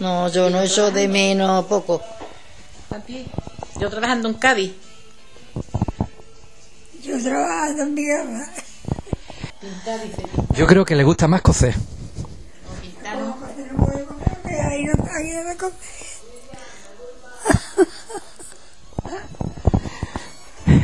[0.00, 2.00] No, yo no echo de menos poco.
[2.88, 3.26] Papi,
[3.80, 4.72] Yo trabajando en Cádiz.
[7.02, 8.44] Yo trabajo también.
[10.54, 11.74] Yo creo que le gusta más coser.
[14.70, 15.72] Ahí no, ahí no me com-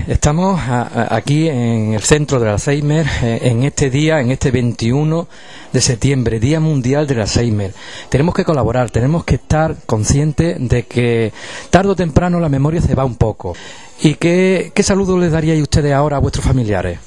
[0.07, 4.51] Estamos a- a- aquí en el centro del Alzheimer eh, en este día, en este
[4.51, 5.27] 21
[5.73, 7.73] de septiembre, Día Mundial del Alzheimer.
[8.11, 11.33] Tenemos que colaborar, tenemos que estar conscientes de que
[11.71, 13.55] tarde o temprano la memoria se va un poco.
[14.03, 16.99] ¿Y qué, qué saludo les daríais ustedes ahora a vuestros familiares?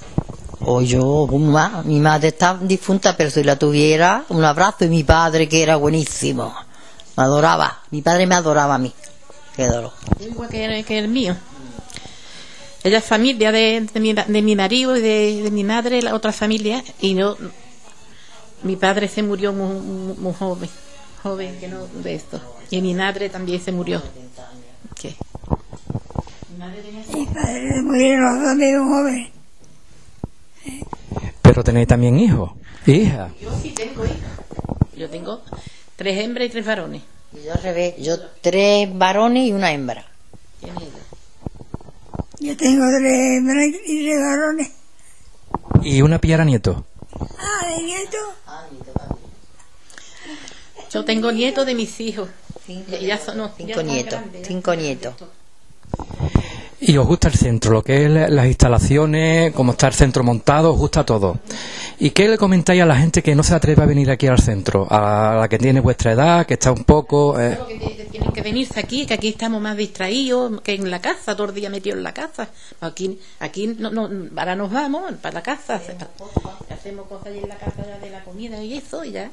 [0.62, 4.90] O yo, mi ma- mi madre está difunta, pero si la tuviera, un abrazo y
[4.90, 6.52] mi padre que era buenísimo.
[7.16, 7.82] Me adoraba.
[7.92, 8.92] Mi padre me adoraba a mí.
[9.56, 9.92] Qué dolor.
[10.20, 11.36] Igual que el mío.
[12.88, 16.16] Ella es familia de, de, mi, de mi marido y de, de mi madre, la
[16.16, 16.84] otra familia.
[17.02, 17.36] Y yo,
[18.64, 20.70] mi padre se murió muy, muy- muy joven,
[21.22, 22.40] joven que no de esto.
[22.70, 24.02] Y mi madre también se murió.
[24.96, 25.16] ¿Qué?
[27.14, 29.30] Mi padre murieron los dos de un joven.
[31.42, 32.52] Pero tenéis también hijos,
[32.86, 33.32] hijas.
[33.42, 34.18] Yo sí tengo hijos.
[34.98, 35.42] Yo tengo
[35.96, 37.02] tres hembras y tres varones.
[37.34, 40.06] Y yo al revés, yo tres varones y una hembra.
[42.40, 44.72] Yo tengo tres hembras y tres varones.
[45.84, 46.86] Y una piara nieto.
[47.38, 48.18] Ah, de nieto.
[50.92, 52.30] Yo tengo nietos de mis hijos.
[52.68, 55.16] Ya- ya son, no, Cinco nietos, cinco nietos.
[56.80, 60.24] Y os gusta el centro, lo que es la- las instalaciones, cómo está el centro
[60.24, 61.40] montado, os gusta todo.
[61.98, 64.40] ¿Y qué le comentáis a la gente que no se atreve a venir aquí al
[64.40, 64.86] centro?
[64.92, 67.40] A la que tiene vuestra edad, que está un poco...
[67.42, 71.36] eh, que tienen que venirse aquí, que aquí estamos más distraídos que en la casa,
[71.36, 72.48] todo el día metidos en la casa.
[72.82, 75.98] Aquí, aquí no, no, ahora nos vamos para la casa, hace-
[76.72, 79.32] hacemos cosas allí en la casa ya de la comida y eso, y ya.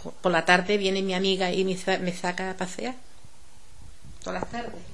[0.00, 2.94] Por, por la tarde viene mi amiga y me, sa- me saca a pasear.
[4.22, 4.93] Todas las tardes.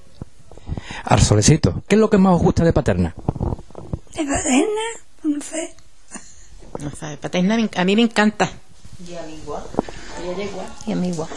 [1.04, 1.82] Al solecito.
[1.88, 3.14] ¿Qué es lo que más os gusta de Paterna?
[4.14, 4.80] De paterna,
[5.24, 5.74] no sé.
[6.82, 8.50] No sabe, Paterna a mí me encanta.
[9.06, 9.62] Y a mí igual.
[10.86, 11.28] Y a mí igual.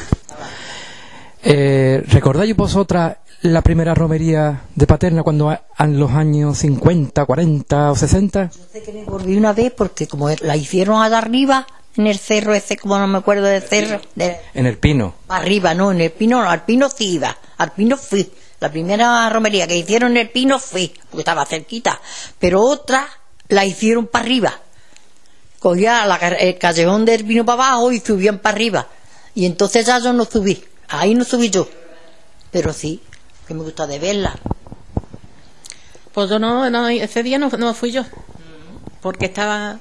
[1.44, 7.96] Eh, ¿Recordáis vosotras la primera romería de Paterna cuando en los años 50, 40 o
[7.96, 8.52] 60?
[8.72, 11.68] Sé que me volví una vez porque como la hicieron allá arriba,
[11.98, 15.16] en el cerro ese, como no me acuerdo del cerro, de, En el Pino.
[15.28, 18.32] arriba, no, en el pino, no, al pino sí iba, al pino fui.
[18.64, 22.00] La primera romería que hicieron en el pino fui, porque estaba cerquita,
[22.40, 23.06] pero otra
[23.50, 24.54] la hicieron para arriba.
[25.60, 28.88] Cogía la el callejón del pino para abajo y subían para arriba.
[29.36, 31.68] Y entonces ya yo no subí, ahí no subí yo,
[32.52, 33.02] pero sí,
[33.46, 34.34] que me gusta de verla.
[36.14, 38.06] Pues yo no, no ese día no, no fui yo,
[39.02, 39.78] porque estaba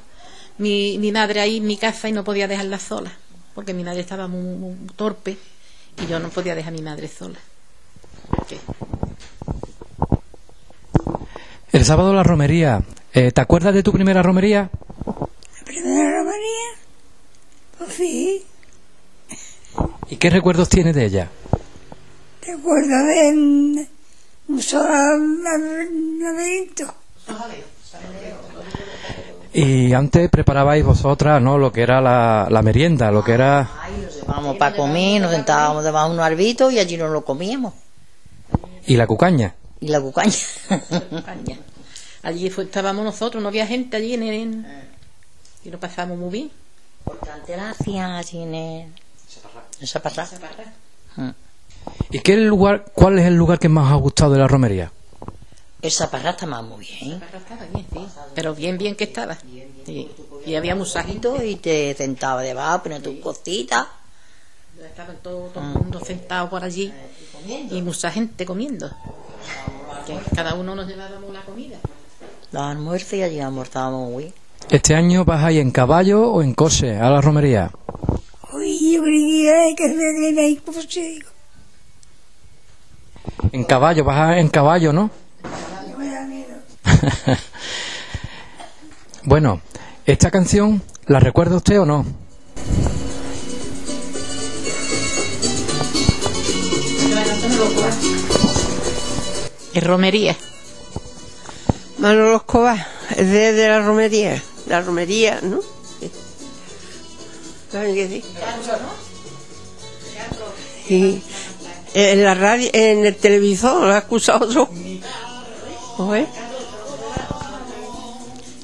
[0.58, 3.12] mi, mi madre ahí en mi casa y no podía dejarla sola,
[3.54, 5.36] porque mi madre estaba muy, muy torpe
[6.02, 7.38] y yo no podía dejar a mi madre sola.
[11.72, 12.82] El sábado la romería.
[13.14, 14.70] Eh, ¿Te acuerdas de tu primera romería?
[15.06, 16.68] La primera romería.
[17.78, 18.44] Pues sí,
[20.08, 21.28] ¿Y qué recuerdos tienes de ella?
[22.46, 23.88] recuerdo de un,
[24.48, 24.88] un solo
[26.22, 26.84] laberinto.
[29.54, 31.56] Y antes preparabais vosotras, ¿no?
[31.56, 33.68] Lo que era la, la merienda, lo que era...
[34.26, 37.72] Vamos para comer, nos sentábamos debajo de un arbito y allí nos lo comíamos.
[38.86, 39.54] Y la cucaña.
[39.80, 40.32] Y la cucaña.
[41.24, 41.58] Caña.
[42.22, 44.66] Allí fue- estábamos nosotros, no había gente allí en, en-
[45.64, 46.50] y lo pasamos muy bien.
[47.04, 48.86] Porque antes la hacían allí en el...
[49.80, 50.28] En Zaparrá.
[52.10, 54.92] ¿Y qué lugar, cuál es el lugar que más ha gustado de la romería?
[55.80, 57.20] El Zaparrá está más muy bien.
[57.34, 58.06] Estaba bien, sí.
[58.36, 59.36] Pero bien, bien que estaba.
[59.84, 60.08] Sí.
[60.46, 61.42] Y había musajito.
[61.42, 63.86] Y te sentaba debajo, ponías tus cositas.
[64.80, 66.92] Estaban todos todo el mundo sentados por allí
[67.70, 68.90] y mucha gente comiendo.
[70.06, 71.76] Que cada uno nos llevábamos la comida.
[72.50, 74.34] Los almuerzos y allí almorzábamos muy bien.
[74.70, 77.70] ¿Este año vas ahí en caballo o en coche a la romería?
[78.52, 81.28] Uy, que me me ¿cómo se digo?
[83.52, 85.10] En caballo, vas en caballo, ¿no?
[89.24, 89.60] bueno,
[90.06, 92.04] ¿esta canción la recuerda usted o no?
[99.74, 100.36] Es romería.
[101.98, 104.42] Manolo Escobar, es de, de la romería.
[104.68, 105.60] La romería, ¿no?
[107.70, 108.24] ¿Saben qué sí?
[110.86, 111.22] Sí.
[111.94, 114.68] En la radio, en el televisor, lo yo.
[115.98, 116.26] Oye,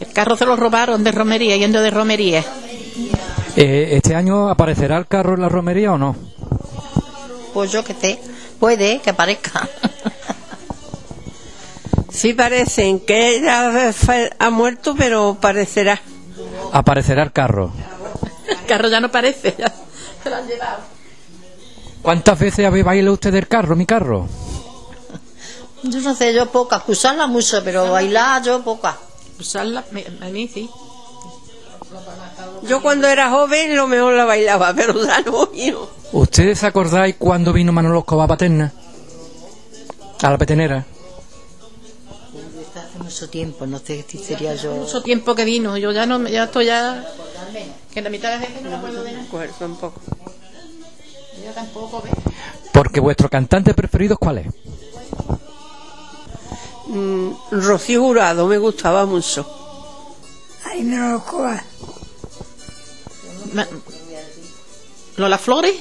[0.00, 2.44] El carro se lo robaron de romería, yendo de romería.
[3.56, 6.14] Eh, ¿Este año aparecerá el carro en la romería o no?
[7.54, 8.20] Pues yo que sé,
[8.58, 9.68] puede que aparezca.
[12.10, 13.92] Sí parecen que ella
[14.38, 16.00] ha muerto, pero parecerá.
[16.72, 17.72] Aparecerá el carro.
[18.48, 19.72] El carro ya no parece, ya
[20.22, 20.78] se lo han llevado.
[22.02, 24.26] ¿Cuántas veces habéis bailado usted del carro, mi carro?
[25.82, 28.96] Yo no sé, yo poca, usarla mucho, pero bailar yo poca.
[29.38, 29.84] Usarla,
[30.20, 30.68] a mí sí.
[32.62, 35.48] Yo cuando era joven lo mejor la bailaba, pero ya no.
[36.12, 36.18] No.
[36.20, 38.72] ¿Ustedes acordáis cuando vino Manolo Escobar a Paterna?
[40.22, 40.84] A la petenera.
[42.74, 44.74] Hace mucho tiempo, no sé si sería yo.
[44.74, 47.04] Mucho tiempo que vino, yo ya no, me- ya estoy ya...
[47.92, 49.24] Que la mitad de las veces no me acuerdo de nada.
[49.24, 50.00] Acuerdo un poco.
[51.44, 52.12] Yo tampoco, ¿ves?
[52.72, 54.46] Porque vuestro cantante preferido ¿cuál es?
[56.86, 59.46] Mm, Rocío Jurado me gustaba mucho.
[60.64, 61.22] Ay, me lo
[65.18, 65.74] Ma- Lola Flores,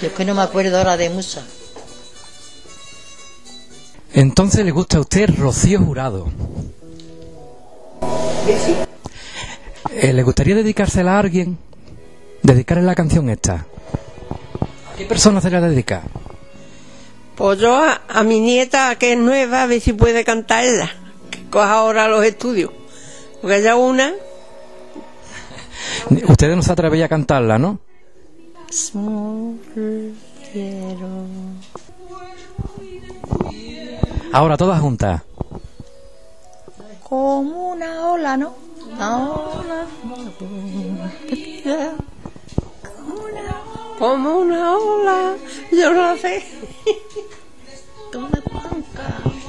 [0.00, 1.42] Yo es que no me acuerdo ahora de mucha.
[4.14, 6.28] Entonces le gusta a usted Rocío Jurado.
[9.92, 11.58] Eh, ¿Le gustaría dedicársela a alguien?
[12.42, 13.54] Dedicarle la canción esta.
[13.54, 16.02] ¿A qué persona se la dedica?
[17.34, 20.90] Pues yo a, a mi nieta, que es nueva, a ver si puede cantarla.
[21.30, 22.70] Que coja ahora los estudios.
[23.40, 24.12] Porque ella una,
[26.28, 27.78] Ustedes no se atreven a cantarla, ¿no?
[34.32, 35.22] Ahora, todas juntas.
[37.02, 38.54] Como una ola, ¿no?
[43.98, 45.36] Como una ola,
[45.72, 46.44] yo no la sé.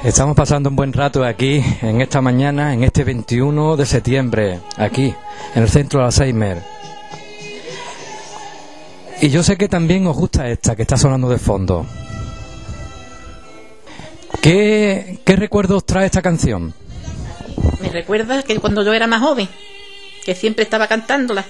[0.03, 5.13] Estamos pasando un buen rato aquí, en esta mañana, en este 21 de septiembre, aquí,
[5.55, 6.61] en el centro de Alzheimer.
[9.21, 11.85] Y yo sé que también os gusta esta que está sonando de fondo.
[14.41, 16.73] ¿Qué, qué recuerdos trae esta canción?
[17.81, 19.47] me recuerda que cuando yo era más joven,
[20.23, 21.43] que siempre estaba cantándola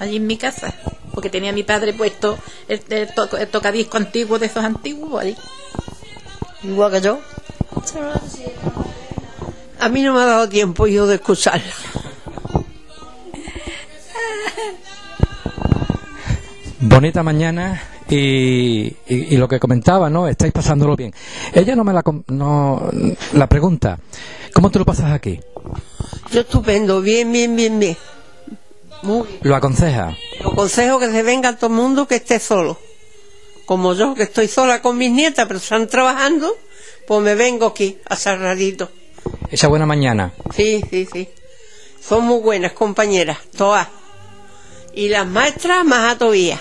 [0.00, 0.74] allí en mi casa,
[1.14, 2.38] porque tenía mi padre puesto
[2.68, 5.36] el, el to- el tocadisco antiguo de esos antiguos allí.
[6.64, 7.20] Igual que yo.
[9.80, 11.62] A mí no me ha dado tiempo yo de escucharla.
[16.80, 18.16] Bonita mañana y,
[18.86, 20.28] y- y lo que comentaba, ¿no?
[20.28, 21.12] Estáis pasándolo bien.
[21.52, 22.88] Ella no me la, no,
[23.34, 23.98] la pregunta,
[24.54, 25.40] ¿cómo te lo pasas aquí?
[26.32, 27.96] Yo estupendo, bien, bien, bien, bien.
[29.02, 29.40] Muy bien.
[29.42, 30.16] ¿Lo aconseja?
[30.42, 32.78] Lo aconsejo que se venga todo el mundo que esté solo.
[33.66, 36.54] Como yo, que estoy sola con mis nietas, pero están trabajando,
[37.08, 38.90] pues me vengo aquí a Sarradito.
[39.50, 40.30] Esa buena mañana.
[40.54, 41.26] Sí, sí, sí.
[42.06, 43.88] Son muy buenas compañeras, todas.
[44.92, 46.60] Y las maestras más a todavía.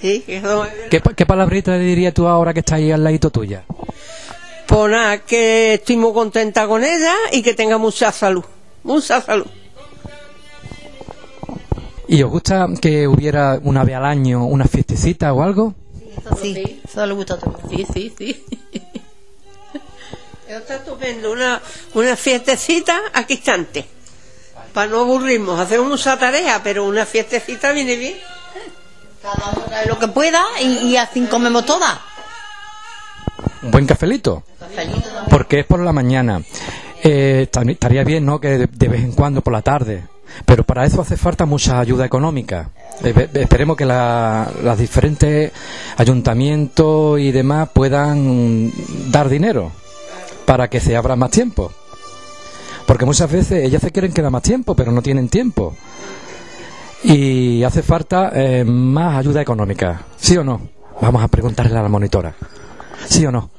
[0.00, 0.66] Sí, que son...
[0.90, 3.64] ¿Qué, qué palabrita le dirías tú ahora que está ahí al ladito tuya?
[4.66, 8.44] Pues nada, que estoy muy contenta con ella y que tenga mucha salud.
[8.84, 9.46] Mucha salud.
[12.08, 15.74] ¿Y os gusta que hubiera una vez al año una fiestecita o algo?
[16.40, 17.58] Sí, eso le gusta a todo.
[17.68, 18.44] Sí, sí, sí.
[20.48, 21.60] Está estupendo, una,
[21.94, 23.86] una fiestecita aquí instante.
[24.72, 28.18] Para no aburrirnos, hacemos mucha tarea, pero una fiestecita viene bien.
[29.22, 31.98] Cada uno trae lo que pueda y, y así comemos todas.
[33.62, 34.44] Un buen cafelito.
[35.30, 36.42] Porque es por la mañana.
[37.02, 38.40] Eh, estaría bien, ¿no?
[38.40, 40.04] Que de, de vez en cuando por la tarde.
[40.44, 42.70] Pero para eso hace falta mucha ayuda económica.
[43.02, 45.52] Esperemos que la- las diferentes
[45.96, 48.72] ayuntamientos y demás puedan
[49.10, 49.70] dar dinero
[50.44, 51.72] para que se abra más tiempo.
[52.86, 55.74] Porque muchas veces ellas se quieren quedar más tiempo, pero no tienen tiempo.
[57.02, 60.02] Y hace falta eh, más ayuda económica.
[60.16, 60.60] ¿Sí o no?
[61.00, 62.34] Vamos a preguntarle a la monitora.
[63.08, 63.50] ¿Sí o no?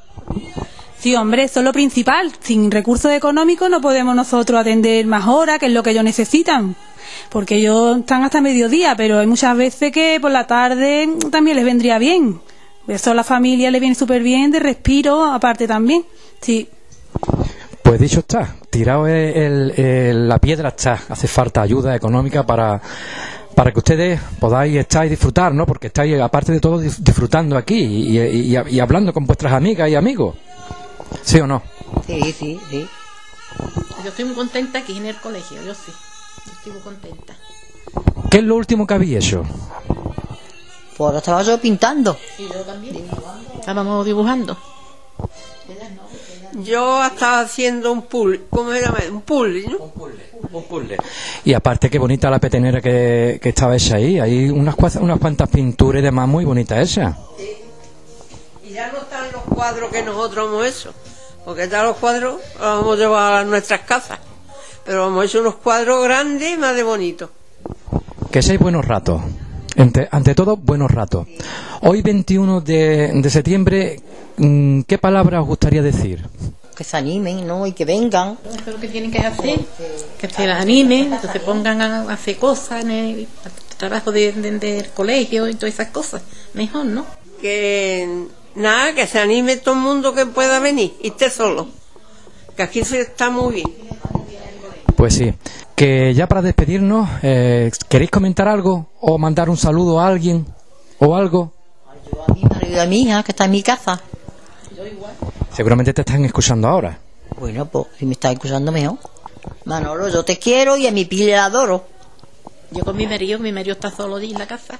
[1.06, 2.32] Sí, hombre, eso es lo principal.
[2.40, 6.76] Sin recursos económicos no podemos nosotros atender más horas, que es lo que ellos necesitan.
[7.30, 11.64] Porque ellos están hasta mediodía, pero hay muchas veces que por la tarde también les
[11.64, 12.40] vendría bien.
[12.88, 16.04] Eso a la familia le viene súper bien, de respiro aparte también.
[16.42, 16.68] Sí.
[17.84, 21.00] Pues dicho está, tirado el- la piedra está.
[21.08, 22.82] Hace falta ayuda económica para,
[23.54, 25.68] para que ustedes podáis estar y disfrutar, ¿no?
[25.68, 29.88] Porque estáis, aparte de todo, dis- disfrutando aquí y- y- y hablando con vuestras amigas
[29.88, 30.34] y amigos.
[31.24, 31.62] ¿Sí o no?
[32.06, 32.88] Sí, sí, sí.
[34.04, 35.92] Yo estoy muy contenta aquí en el colegio, yo sí.
[36.46, 37.36] Yo estoy muy contenta.
[38.30, 39.44] ¿Qué es lo último que habéis hecho?
[40.98, 42.18] Pues ahora estaba yo pintando.
[42.38, 42.98] Y yo también.
[43.60, 44.58] Estábamos dibujando.
[46.64, 49.00] Yo estaba haciendo un puzzle, ¿cómo se llama?
[49.12, 49.92] Un puzzle, ¿no?
[50.52, 50.98] Un puzzle.
[51.44, 54.20] Y aparte, qué bonita la petenera que, que estaba hecha ahí.
[54.20, 57.16] Hay unas, unas cuantas pinturas y demás muy bonitas hechas.
[57.38, 57.65] Y
[58.76, 60.94] ya no están los cuadros que nosotros hemos hecho,
[61.44, 64.20] porque ya los cuadros los hemos llevado a nuestras casas.
[64.86, 67.30] Pero hemos hecho unos cuadros grandes y más de bonitos.
[68.32, 69.22] Que seáis buenos ratos.
[69.78, 71.28] Ante, ante todo, buenos ratos.
[71.82, 74.00] Hoy, 21 de, de septiembre,
[74.38, 76.26] mm, ¿qué palabra os gustaría decir?
[76.78, 77.66] Que se animen, ¿no?
[77.66, 78.38] Y que vengan.
[78.48, 79.60] Eso es lo que tienen que hacer.
[80.20, 83.28] Que se las animen, que se pongan a hacer cosas en el
[83.78, 86.22] trabajo de- de- del colegio y todas esas cosas.
[86.54, 87.06] Mejor, ¿no?
[87.42, 91.68] Que nada, que se anime todo el mundo que pueda venir y esté solo.
[92.56, 93.68] Que aquí se está muy bien.
[94.96, 95.34] Pues sí.
[95.76, 98.88] Que ya para despedirnos, eh, ¿queréis comentar algo?
[99.02, 100.46] ¿O mandar un saludo a alguien?
[101.00, 101.52] ¿O algo?
[102.50, 104.02] marido a mi hija que está en mi casa.
[105.52, 106.98] Seguramente te están escuchando ahora.
[107.40, 108.98] Bueno, pues si me está escuchando mejor.
[109.66, 111.86] Manolo, yo te quiero y a mi pila la adoro.
[112.72, 114.80] Yo con mi marido, mi marido está solo en la casa.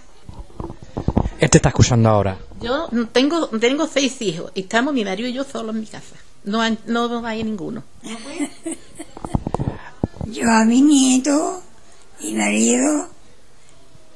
[1.40, 2.38] Él te está escuchando ahora.
[2.62, 6.16] Yo tengo tengo seis hijos y estamos mi marido y yo solos en mi casa.
[6.46, 7.84] No, hay- no hay ninguno.
[10.28, 11.62] Yo a mi nieto,
[12.22, 13.10] mi marido,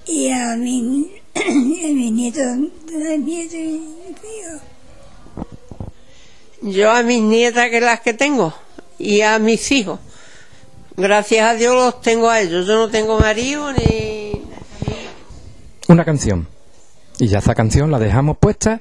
[0.06, 2.72] y a mi, a mi nieto, a mi
[3.20, 4.60] nieto y mi tío.
[6.72, 8.54] Yo a mis nietas, que las que tengo,
[8.98, 10.00] y a mis hijos.
[10.98, 12.66] Gracias a Dios los tengo a ellos.
[12.68, 14.42] Yo no tengo marido ni...
[15.88, 16.48] Una canción.
[17.20, 18.80] Y ya esa canción la dejamos puesta.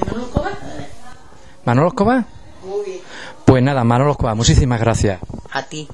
[0.00, 0.58] Manolo Escobar.
[1.64, 2.24] ¿Manolo Escobar?
[3.44, 5.20] Pues nada, Manolo Escobar, muchísimas gracias.
[5.52, 5.88] A ti.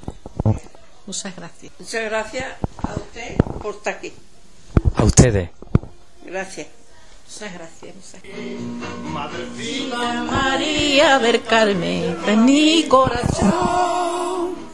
[1.07, 1.73] Muchas gracias.
[1.79, 2.47] Muchas gracias
[2.83, 4.13] a usted por estar aquí.
[4.95, 5.51] A ustedes.
[6.25, 6.67] Gracias.
[7.27, 7.95] Muchas gracias.
[7.95, 8.61] Muchas gracias.
[9.13, 14.68] Madrecita María del Carmen, de mi corazón.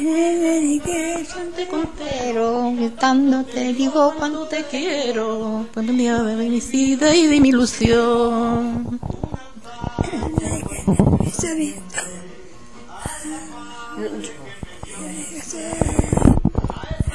[0.00, 7.26] Te contero, gritando te digo cuando te quiero, por el día de mi vida y
[7.26, 8.98] de mi ilusión.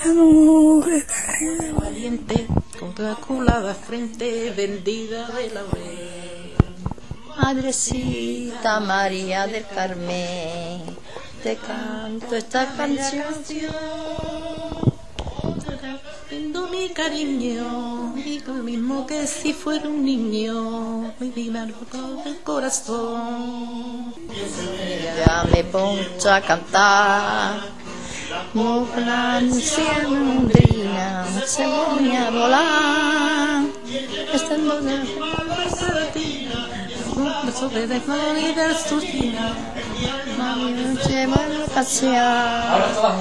[0.03, 2.45] La Valiente,
[2.79, 6.53] con toda culada frente, vendida de laurel.
[7.41, 10.94] Madrecita María del Carmen,
[11.45, 13.23] te canto esta canción.
[16.27, 24.11] Viendo mi cariño, digo lo mismo que si fuera un niño, mi vida del corazón.
[25.19, 27.59] Ya me poncho a cantar,
[28.51, 33.65] como la golondrina se pone a volar,
[34.33, 34.97] estando de
[37.57, 39.55] sobre de y del sustina.
[40.37, 41.27] Mami, noche
[41.73, 43.15] canción.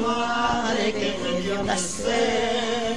[0.00, 2.96] Madre que me dio nacer,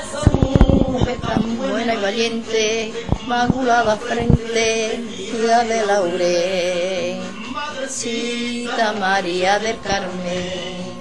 [0.00, 2.92] esa mujer tan buena y valiente,
[3.26, 7.20] maculada frente, ciudad de laurel,
[7.52, 10.96] Madrecita María del Carmen,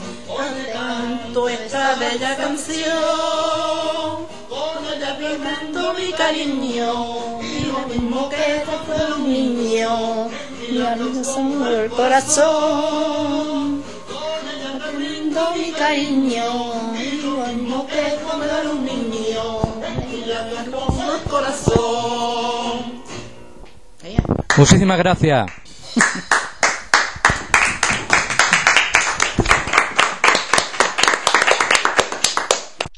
[0.74, 2.88] canto esta bella canción,
[5.98, 8.30] mi cariño, y lo mismo
[9.16, 10.30] un niño,
[10.68, 10.96] y la
[15.56, 16.74] mi cariño,
[17.54, 18.18] mismo que
[18.86, 19.62] niño,
[20.12, 20.44] y la
[21.30, 23.04] corazón.
[24.58, 25.52] Muchísimas gracias.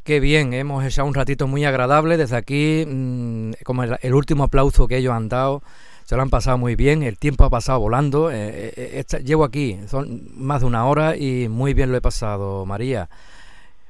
[0.09, 4.45] Qué bien, hemos echado un ratito muy agradable desde aquí, mmm, como el, el, último
[4.45, 5.61] aplauso que ellos han dado,
[6.03, 9.43] se lo han pasado muy bien, el tiempo ha pasado volando, eh, eh, esta, llevo
[9.43, 13.07] aquí, son más de una hora y muy bien lo he pasado, María.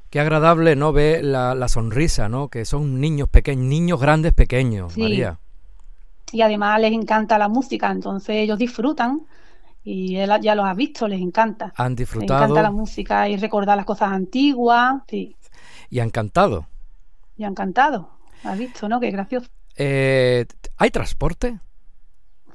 [0.09, 2.49] Qué agradable no ver la, la sonrisa, ¿no?
[2.49, 5.01] Que son niños pequeños, niños grandes pequeños, Sí.
[5.03, 5.39] María.
[6.34, 9.22] Y además les encanta la música, entonces ellos disfrutan
[9.86, 11.72] y él ya los has visto, les encanta.
[11.78, 15.38] Han Les disfrutado encanta la música y recordar las cosas antiguas, sí,
[15.90, 16.68] y han cantado.
[17.36, 18.20] y han cantado.
[18.44, 19.00] Has visto, ¿no?
[19.00, 19.50] Qué gracioso.
[19.76, 20.46] Eh,
[20.78, 21.60] ¿Hay transporte?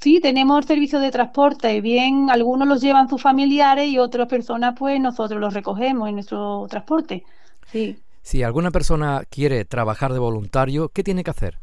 [0.00, 5.00] Sí, tenemos servicio de transporte, bien, algunos los llevan sus familiares y otras personas, pues
[5.00, 7.24] nosotros los recogemos en nuestro transporte.
[7.72, 11.60] Sí, Si alguna persona quiere trabajar de voluntario, ¿qué tiene que hacer?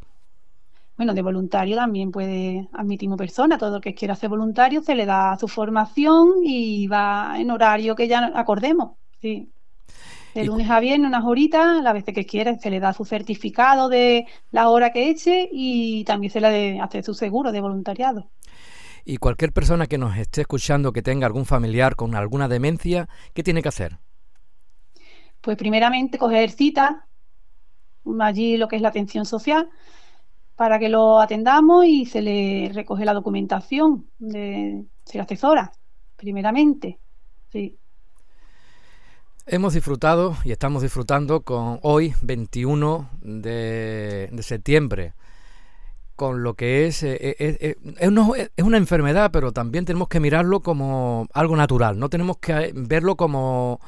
[0.98, 5.06] bueno, de voluntario también puede, admitimos personas, todo el que quiera ser voluntario se le
[5.06, 9.52] da su formación y va en horario que ya acordemos, sí.
[10.34, 13.90] De lunes a viernes, unas horitas, las veces que quiera, se le da su certificado
[13.90, 18.32] de la hora que eche y también se le de- hace su seguro de voluntariado.
[19.06, 23.44] Y cualquier persona que nos esté escuchando que tenga algún familiar con alguna demencia, ¿qué
[23.44, 24.00] tiene que hacer?
[25.42, 27.08] Pues primeramente coger cita,
[28.22, 29.70] allí lo que es la atención social,
[30.56, 35.74] para que lo atendamos y se le recoge la documentación, de, se le asesora,
[36.18, 37.02] primeramente.
[37.52, 37.80] Sí.
[39.48, 45.14] Hemos disfrutado y estamos disfrutando con hoy, 21 de, septiembre,
[46.16, 50.60] con lo que es, eh, eh, eh, es, una enfermedad, pero también tenemos que mirarlo
[50.60, 53.80] como algo natural, no tenemos que verlo como...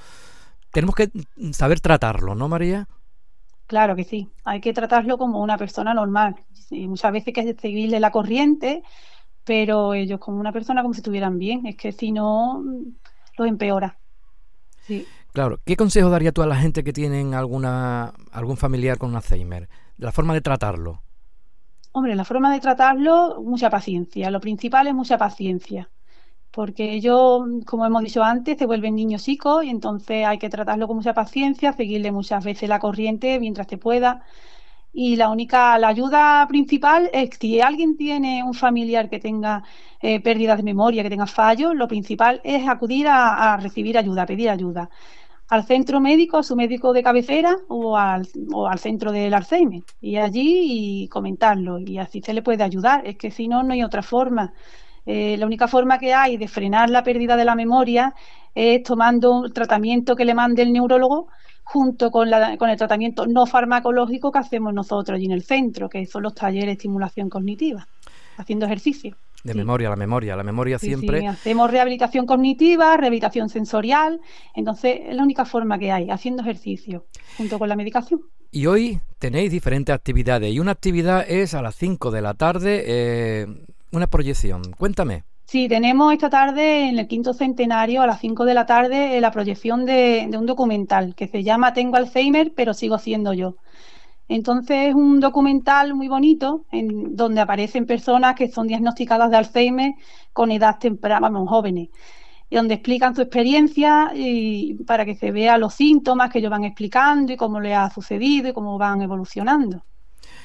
[0.71, 1.11] Tenemos que
[1.51, 2.87] saber tratarlo, ¿no, María?
[3.67, 6.35] Claro que sí, hay que tratarlo como una persona normal.
[6.71, 8.81] Muchas veces hay que seguirle la corriente,
[9.43, 12.63] pero ellos como una persona como si estuvieran bien, es que si no,
[13.37, 13.99] los empeora.
[14.81, 15.05] Sí.
[15.33, 19.67] Claro, ¿qué consejo daría tú a la gente que tienen alguna, algún familiar con Alzheimer?
[19.97, 21.01] La forma de tratarlo.
[21.91, 24.29] Hombre, la forma de tratarlo, mucha paciencia.
[24.29, 25.89] Lo principal es mucha paciencia,
[26.51, 30.85] porque ellos, como hemos dicho antes, se vuelven niños chicos y entonces hay que tratarlo
[30.87, 34.23] con mucha paciencia, seguirle muchas veces la corriente mientras se pueda.
[34.93, 39.63] Y la única, la ayuda principal es que si alguien tiene un familiar que tenga
[40.01, 44.23] eh, pérdidas de memoria, que tenga fallos, lo principal es acudir a, a recibir ayuda,
[44.23, 44.89] a pedir ayuda
[45.53, 49.83] al centro médico, a su médico de cabecera o al, o al centro del Alzheimer
[50.01, 53.05] y allí y comentarlo y así se le puede ayudar.
[53.05, 54.51] Es que si no, no hay otra forma.
[55.05, 58.15] Eh, la única forma que hay de frenar la pérdida de la memoria
[58.55, 61.27] es tomando un tratamiento que le mande el neurólogo
[61.63, 65.87] junto con, la, con el tratamiento no farmacológico que hacemos nosotros allí en el centro,
[65.87, 67.87] que son los talleres de estimulación cognitiva,
[68.37, 69.15] haciendo ejercicio.
[69.43, 69.57] De Sí.
[69.57, 71.19] memoria, la memoria, la memoria Sí, siempre.
[71.19, 74.21] sí, hacemos rehabilitación cognitiva, rehabilitación sensorial,
[74.55, 77.05] entonces es la única forma que hay, haciendo ejercicio
[77.37, 78.21] junto con la medicación.
[78.51, 82.83] Y hoy tenéis diferentes actividades y una actividad es a las 5 de la tarde
[82.85, 83.47] eh,
[83.91, 84.61] una proyección.
[84.77, 85.23] Cuéntame.
[85.45, 89.21] Sí, tenemos esta tarde en el quinto centenario a las 5 de la tarde eh,
[89.21, 93.55] la proyección de, de un documental que se llama Tengo Alzheimer, pero sigo siendo yo.
[94.27, 99.93] Entonces es un documental muy bonito en donde aparecen personas que son diagnosticadas de Alzheimer
[100.31, 101.89] con edad temprana, vamos, jóvenes,
[102.49, 106.63] y donde explican su experiencia y para que se vea los síntomas que ellos van
[106.63, 109.83] explicando y cómo les ha sucedido y cómo van evolucionando.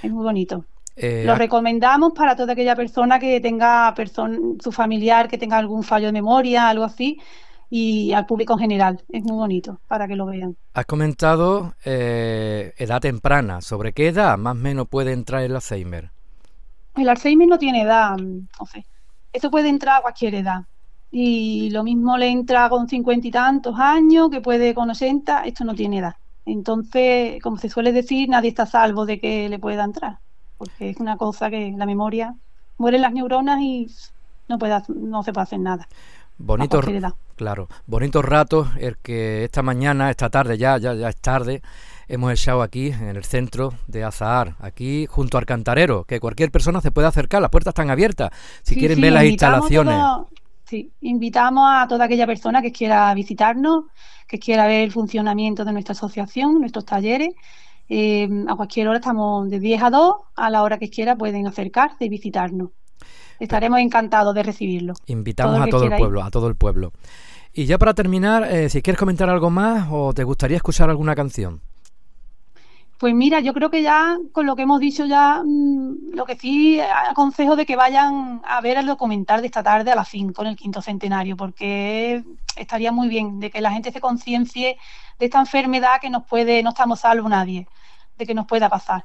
[0.03, 0.65] Es muy bonito.
[0.97, 5.57] Eh, Lo ha- recomendamos para toda aquella persona que tenga person- su familiar que tenga
[5.59, 7.21] algún fallo de memoria, algo así,
[7.71, 9.05] y al público en general.
[9.09, 10.57] Es muy bonito para que lo vean.
[10.75, 13.61] has comentado eh, edad temprana.
[13.61, 16.11] ¿Sobre qué edad más o menos puede entrar el Alzheimer?
[16.97, 18.85] El Alzheimer no tiene edad, no sé.
[19.33, 20.63] Eso puede entrar a cualquier edad.
[21.11, 25.65] Y lo mismo le entra con cincuenta y tantos años, que puede con 80, esto
[25.65, 26.17] no tiene edad.
[26.45, 30.19] Entonces, como se suele decir, nadie está a salvo de que le pueda entrar,
[30.57, 32.35] porque es una cosa que la memoria,
[32.79, 33.89] mueren las neuronas y
[34.49, 35.89] no, puede, no se puede hacer nada.
[36.39, 36.85] Bonitos,
[37.37, 41.63] claro, bonitos ratos el que esta mañana, esta tarde ya, ya, ya es tarde,
[42.07, 46.81] hemos echado aquí en el centro de Azahar, aquí junto al cantarero, que cualquier persona
[46.81, 48.31] se puede acercar, las puertas están abiertas,
[48.63, 49.95] si Sí, quieren sí, ver las instalaciones.
[49.95, 50.29] todo-
[50.65, 53.85] sí, invitamos a toda aquella persona que quiera visitarnos,
[54.27, 57.31] que quiera ver el funcionamiento de nuestra asociación, nuestros talleres.
[57.89, 61.47] Eh, a cualquier hora estamos de 10 a 2, a la hora que quiera pueden
[61.47, 62.71] acercarse y visitarnos.
[63.39, 64.95] Estaremos encantados de recibirlo.
[65.07, 65.99] Invitamos Todo a todo el ir.
[65.99, 66.93] pueblo, a todo el pueblo.
[67.53, 71.15] Y ya para terminar, eh, si quieres comentar algo más o te gustaría escuchar alguna
[71.15, 71.61] canción.
[72.99, 76.37] Pues mira, yo creo que ya con lo que hemos dicho ya, mm, lo que
[76.37, 80.43] sí aconsejo de que vayan a ver el documental de esta tarde a las 5
[80.43, 82.25] en el quinto centenario, porque
[82.57, 84.77] estaría muy bien de que la gente se conciencie
[85.21, 87.69] de esta enfermedad que nos puede, no estamos salvos nadie,
[88.19, 89.05] de que nos pueda pasar.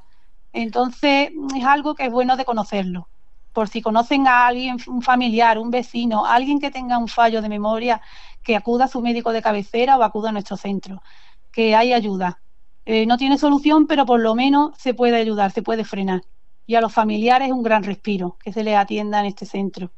[0.52, 3.06] Entonces, es algo que es bueno de conocerlo.
[3.54, 7.48] Por si conocen a alguien, un familiar, un vecino, alguien que tenga un fallo de
[7.48, 8.02] memoria,
[8.42, 11.02] que acuda a su médico de cabecera o acuda a nuestro centro,
[11.50, 12.40] que hay ayuda
[12.86, 16.22] eh, no tiene solución, pero por lo menos se puede ayudar, se puede frenar.
[16.66, 19.90] Y a los familiares un gran respiro que se les atienda en este centro.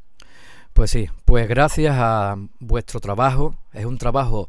[0.73, 4.49] Pues sí, pues gracias a vuestro trabajo, es un trabajo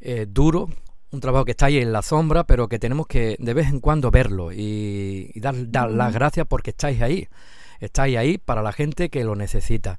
[0.00, 0.68] eh, duro,
[1.10, 3.80] un trabajo que está ahí en la sombra, pero que tenemos que de vez en
[3.80, 7.28] cuando verlo y, dar, las gracias porque estáis ahí,
[7.80, 9.98] estáis ahí para la gente que lo necesita.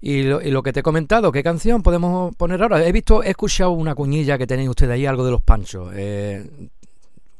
[0.00, 2.86] Y lo, que te he comentado, ¿qué canción podemos poner ahora?
[2.86, 5.92] He visto, he escuchado una cuñilla que tenéis ustedes ahí, algo de los panchos.
[5.94, 6.46] Eh,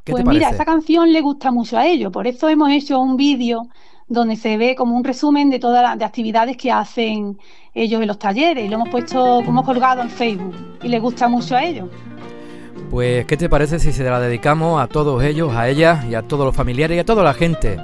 [0.03, 3.69] pues mira, esa canción le gusta mucho a ellos, por eso hemos hecho un vídeo
[4.09, 7.39] donde se ve como un resumen de todas las actividades que hacen
[7.75, 8.69] ellos en los talleres.
[8.71, 11.89] Lo hemos puesto, hemos colgado en Facebook y les gusta mucho a ellos.
[12.91, 16.23] Pues, ¿qué te parece si se la dedicamos a todos ellos, a ellas y a
[16.23, 17.79] todos los familiares y a toda la gente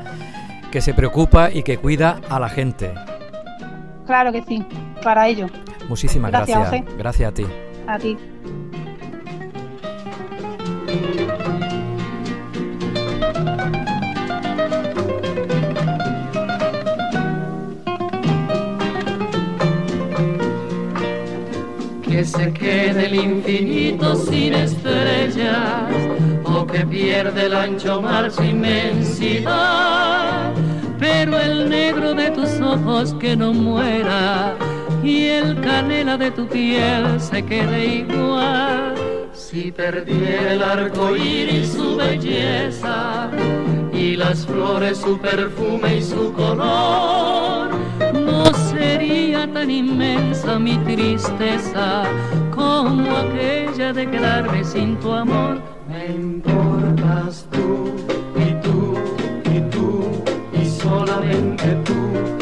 [0.71, 2.95] que se preocupa y que cuida a la gente?
[4.07, 4.65] Claro que sí,
[5.03, 5.51] para ellos.
[5.89, 6.59] Muchísimas gracias.
[6.59, 7.47] Gracias, gracias a ti.
[7.87, 8.17] A ti.
[22.21, 25.91] Que se quede el infinito sin estrellas
[26.45, 30.53] o que pierde el ancho mar su inmensidad.
[30.99, 34.55] Pero el negro de tus ojos que no muera
[35.03, 38.95] y el canela de tu piel se quede igual.
[39.33, 43.31] Si perdiera el arco iris su belleza
[43.95, 47.50] y las flores su perfume y su color,
[49.47, 52.05] tan inmensa mi tristeza
[52.55, 55.61] como aquella de quedarme sin tu amor.
[55.89, 57.95] Me importas tú
[58.37, 58.95] y tú
[59.55, 60.23] y tú
[60.53, 62.40] y solamente tú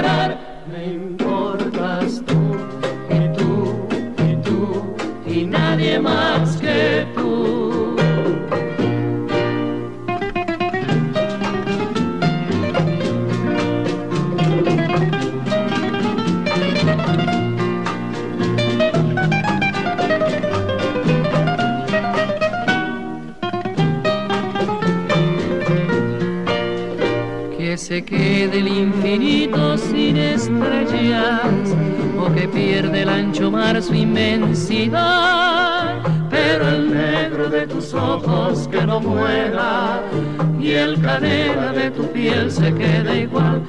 [0.00, 0.49] Senar
[33.40, 35.96] ancho mar su inmensidad.
[36.28, 40.02] Pero el negro de tus ojos que no muera
[40.60, 43.62] y el canela de tu piel se quede igual.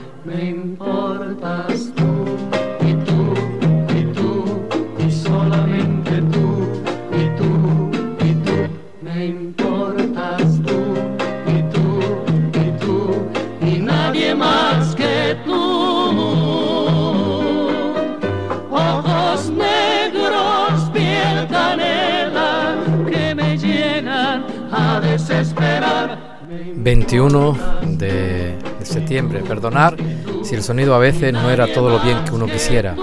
[27.11, 27.57] 21
[27.97, 29.41] de, de septiembre.
[29.41, 29.97] Perdonar
[30.43, 32.95] si el sonido a veces no era todo lo bien que uno quisiera.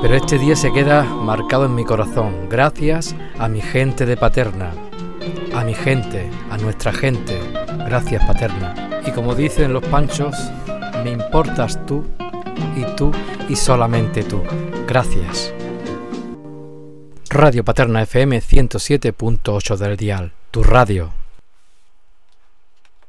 [0.00, 2.48] Pero este día se queda marcado en mi corazón.
[2.48, 4.70] Gracias a mi gente de Paterna.
[5.52, 7.40] A mi gente, a nuestra gente.
[7.86, 9.02] Gracias Paterna.
[9.04, 10.36] Y como dicen los panchos,
[11.02, 12.04] me importas tú
[12.76, 13.10] y tú
[13.48, 14.42] y solamente tú.
[14.86, 15.52] Gracias.
[17.28, 20.32] Radio Paterna FM 107.8 del dial.
[20.52, 21.19] Tu radio.